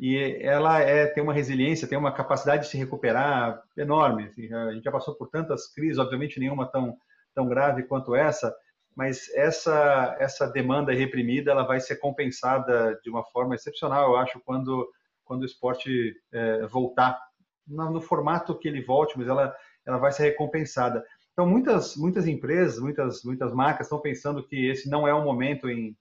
e 0.00 0.18
ela 0.42 0.80
é, 0.80 1.06
tem 1.06 1.22
uma 1.22 1.32
resiliência, 1.32 1.86
tem 1.86 1.96
uma 1.96 2.12
capacidade 2.12 2.62
de 2.62 2.68
se 2.68 2.76
recuperar 2.76 3.62
enorme. 3.76 4.24
Assim, 4.24 4.52
a 4.52 4.72
gente 4.72 4.82
já 4.82 4.90
passou 4.90 5.14
por 5.14 5.28
tantas 5.28 5.72
crises, 5.72 5.98
obviamente 5.98 6.40
nenhuma 6.40 6.66
tão, 6.66 6.96
tão 7.34 7.46
grave 7.46 7.84
quanto 7.84 8.16
essa, 8.16 8.52
mas 8.96 9.32
essa, 9.34 10.16
essa 10.18 10.46
demanda 10.48 10.92
reprimida 10.92 11.52
ela 11.52 11.62
vai 11.62 11.78
ser 11.78 11.96
compensada 11.96 12.98
de 13.02 13.10
uma 13.10 13.24
forma 13.24 13.54
excepcional, 13.54 14.10
eu 14.10 14.16
acho, 14.16 14.40
quando, 14.40 14.88
quando 15.24 15.42
o 15.42 15.46
esporte 15.46 16.16
é, 16.32 16.66
voltar 16.66 17.16
no, 17.66 17.90
no 17.92 18.00
formato 18.00 18.58
que 18.58 18.66
ele 18.66 18.82
volte, 18.82 19.16
mas 19.16 19.28
ela, 19.28 19.54
ela 19.86 19.98
vai 19.98 20.10
ser 20.10 20.24
recompensada. 20.24 21.04
Então, 21.32 21.46
muitas, 21.46 21.96
muitas 21.96 22.26
empresas, 22.26 22.78
muitas, 22.78 23.24
muitas 23.24 23.52
marcas 23.54 23.86
estão 23.86 24.00
pensando 24.00 24.46
que 24.46 24.68
esse 24.68 24.88
não 24.88 25.08
é 25.08 25.14
o 25.14 25.24
momento 25.24 25.68
em, 25.68 25.96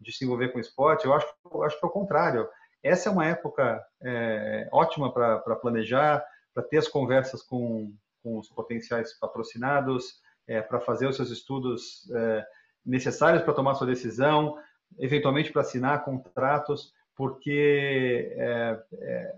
de 0.00 0.12
se 0.12 0.24
envolver 0.24 0.48
com 0.48 0.60
esporte. 0.60 1.06
Eu 1.06 1.14
acho, 1.14 1.26
eu 1.52 1.62
acho 1.62 1.78
que 1.78 1.84
é 1.84 1.88
o 1.88 1.92
contrário. 1.92 2.48
Essa 2.82 3.08
é 3.08 3.12
uma 3.12 3.26
época 3.26 3.82
é, 4.02 4.68
ótima 4.70 5.12
para 5.12 5.56
planejar, 5.56 6.24
para 6.52 6.62
ter 6.62 6.76
as 6.78 6.88
conversas 6.88 7.42
com, 7.42 7.94
com 8.22 8.38
os 8.38 8.48
potenciais 8.48 9.18
patrocinados, 9.18 10.20
é, 10.46 10.60
para 10.60 10.80
fazer 10.80 11.06
os 11.06 11.16
seus 11.16 11.30
estudos 11.30 12.10
é, 12.14 12.46
necessários 12.84 13.42
para 13.42 13.54
tomar 13.54 13.74
sua 13.74 13.86
decisão, 13.86 14.58
eventualmente 14.98 15.50
para 15.50 15.62
assinar 15.62 16.04
contratos, 16.04 16.92
porque 17.16 18.34
é, 18.36 18.82
é, 18.92 19.34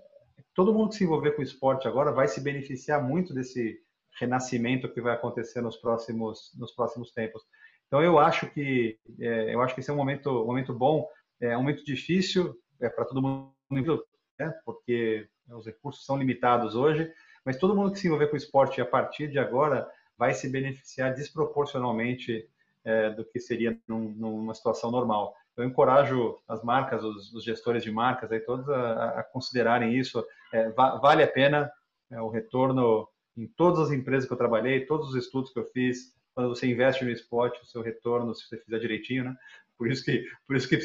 todo 0.55 0.75
mundo 0.75 0.89
que 0.89 0.97
se 0.97 1.05
envolver 1.05 1.33
com 1.33 1.43
esporte 1.43 1.87
agora 1.87 2.11
vai 2.11 2.27
se 2.27 2.41
beneficiar 2.41 3.03
muito 3.03 3.33
desse 3.33 3.79
renascimento 4.19 4.93
que 4.93 5.01
vai 5.01 5.15
acontecer 5.15 5.61
nos 5.61 5.77
próximos 5.77 6.53
nos 6.59 6.73
próximos 6.73 7.13
tempos. 7.13 7.43
Então 7.87 8.03
eu 8.03 8.19
acho 8.19 8.51
que 8.51 8.99
é, 9.21 9.55
eu 9.55 9.61
acho 9.63 9.75
que 9.75 9.81
esse 9.81 9.91
é 9.91 9.93
um 9.93 9.97
momento 9.97 10.31
um 10.43 10.47
momento 10.47 10.73
bom, 10.73 11.09
é 11.41 11.57
um 11.57 11.61
momento 11.61 11.85
difícil 11.85 12.59
é, 12.81 12.89
para 12.89 13.05
todo 13.05 13.23
mundo, 13.23 14.05
né? 14.39 14.55
porque 14.65 15.29
os 15.49 15.67
recursos 15.67 16.05
são 16.05 16.17
limitados 16.17 16.75
hoje, 16.75 17.13
mas 17.45 17.57
todo 17.57 17.75
mundo 17.75 17.93
que 17.93 17.99
se 17.99 18.07
envolver 18.07 18.27
com 18.27 18.35
o 18.35 18.39
esporte 18.39 18.81
a 18.81 18.87
partir 18.87 19.29
de 19.29 19.39
agora 19.39 19.89
vai 20.19 20.35
se 20.35 20.49
beneficiar 20.51 21.15
desproporcionalmente 21.15 22.49
é, 22.85 23.11
do 23.11 23.25
que 23.25 23.39
seria 23.39 23.79
num, 23.87 24.11
numa 24.11 24.55
situação 24.55 24.91
normal. 24.91 25.35
Eu 25.57 25.65
encorajo 25.65 26.39
as 26.47 26.63
marcas, 26.63 27.03
os, 27.03 27.33
os 27.33 27.45
gestores 27.45 27.83
de 27.83 27.91
marcas, 27.91 28.31
aí 28.31 28.41
todos 28.41 28.69
a, 28.69 29.21
a 29.21 29.23
considerarem 29.23 29.95
isso. 29.95 30.25
É, 30.53 30.71
va 30.71 30.97
vale 30.97 31.23
a 31.23 31.29
pena 31.29 31.71
é, 32.11 32.21
o 32.21 32.29
retorno 32.29 33.09
em 33.37 33.47
todas 33.47 33.81
as 33.81 33.91
empresas 33.91 34.27
que 34.27 34.33
eu 34.33 34.39
trabalhei, 34.39 34.87
todos 34.87 35.11
os 35.11 35.17
estudos 35.17 35.53
que 35.53 35.59
eu 35.59 35.69
fiz, 35.71 36.15
quando 36.35 36.49
você 36.49 36.67
investe 36.67 37.05
no 37.05 37.11
esporte, 37.11 37.61
o 37.63 37.67
seu 37.67 37.83
retorno, 37.83 38.35
se 38.35 38.47
você 38.47 38.59
fizer 38.59 38.79
direitinho, 38.79 39.25
né? 39.25 39.37
Por 39.79 39.91
isso 39.91 40.05
que, 40.05 40.25
por 40.47 40.57
isso 40.57 40.69
que 40.69 40.77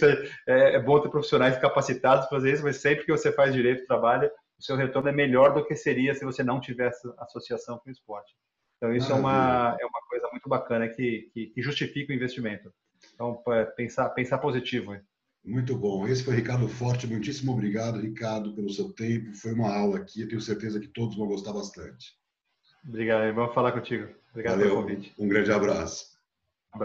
é, 0.48 0.76
é 0.76 0.80
bom 0.80 1.00
ter 1.00 1.10
profissionais 1.10 1.58
capacitados 1.58 2.28
para 2.28 2.38
fazer 2.38 2.54
isso, 2.54 2.64
mas 2.64 2.78
sempre 2.78 3.06
que 3.06 3.12
você 3.12 3.32
faz 3.32 3.54
direito 3.54 3.84
o 3.84 3.88
trabalho, 3.88 4.30
o 4.60 4.64
seu 4.64 4.76
retorno 4.76 5.10
é 5.10 5.14
melhor 5.14 5.54
do 5.54 5.66
que 5.66 5.76
seria 5.76 6.14
se 6.14 6.26
você 6.26 6.44
não 6.44 6.60
tivesse 6.60 7.10
associação 7.18 7.80
com 7.80 7.90
o 7.90 7.92
esporte. 7.92 8.36
Então, 8.78 8.94
isso 8.96 9.12
é 9.12 9.16
uma, 9.16 9.78
é 9.80 9.86
uma 9.86 10.02
coisa 10.10 10.28
muito 10.32 10.50
bacana 10.50 10.88
que, 10.90 11.30
que, 11.34 11.48
que 11.48 11.62
justifica 11.62 12.12
o 12.12 12.16
investimento. 12.16 12.74
Então, 13.14 13.42
pensar, 13.76 14.10
pensar 14.10 14.40
positivo. 14.40 14.98
Muito 15.44 15.76
bom. 15.76 16.08
Esse 16.08 16.24
foi 16.24 16.36
Ricardo 16.36 16.68
Forte. 16.68 17.08
Muitíssimo 17.08 17.52
obrigado, 17.52 18.00
Ricardo, 18.00 18.54
pelo 18.54 18.70
seu 18.70 18.92
tempo. 18.94 19.36
Foi 19.36 19.54
uma 19.54 19.74
aula 19.74 19.98
aqui. 19.98 20.22
Eu 20.22 20.28
tenho 20.28 20.42
certeza 20.42 20.80
que 20.80 20.88
todos 20.88 21.16
vão 21.16 21.28
gostar 21.28 21.54
bastante. 21.54 22.21
Obrigado. 22.88 23.34
Vamos 23.34 23.54
falar 23.54 23.72
contigo. 23.72 24.08
Obrigado 24.32 24.58
Valeu. 24.58 24.70
pelo 24.70 24.82
convite. 24.82 25.14
Um 25.18 25.28
grande 25.28 25.52
abraço. 25.52 26.11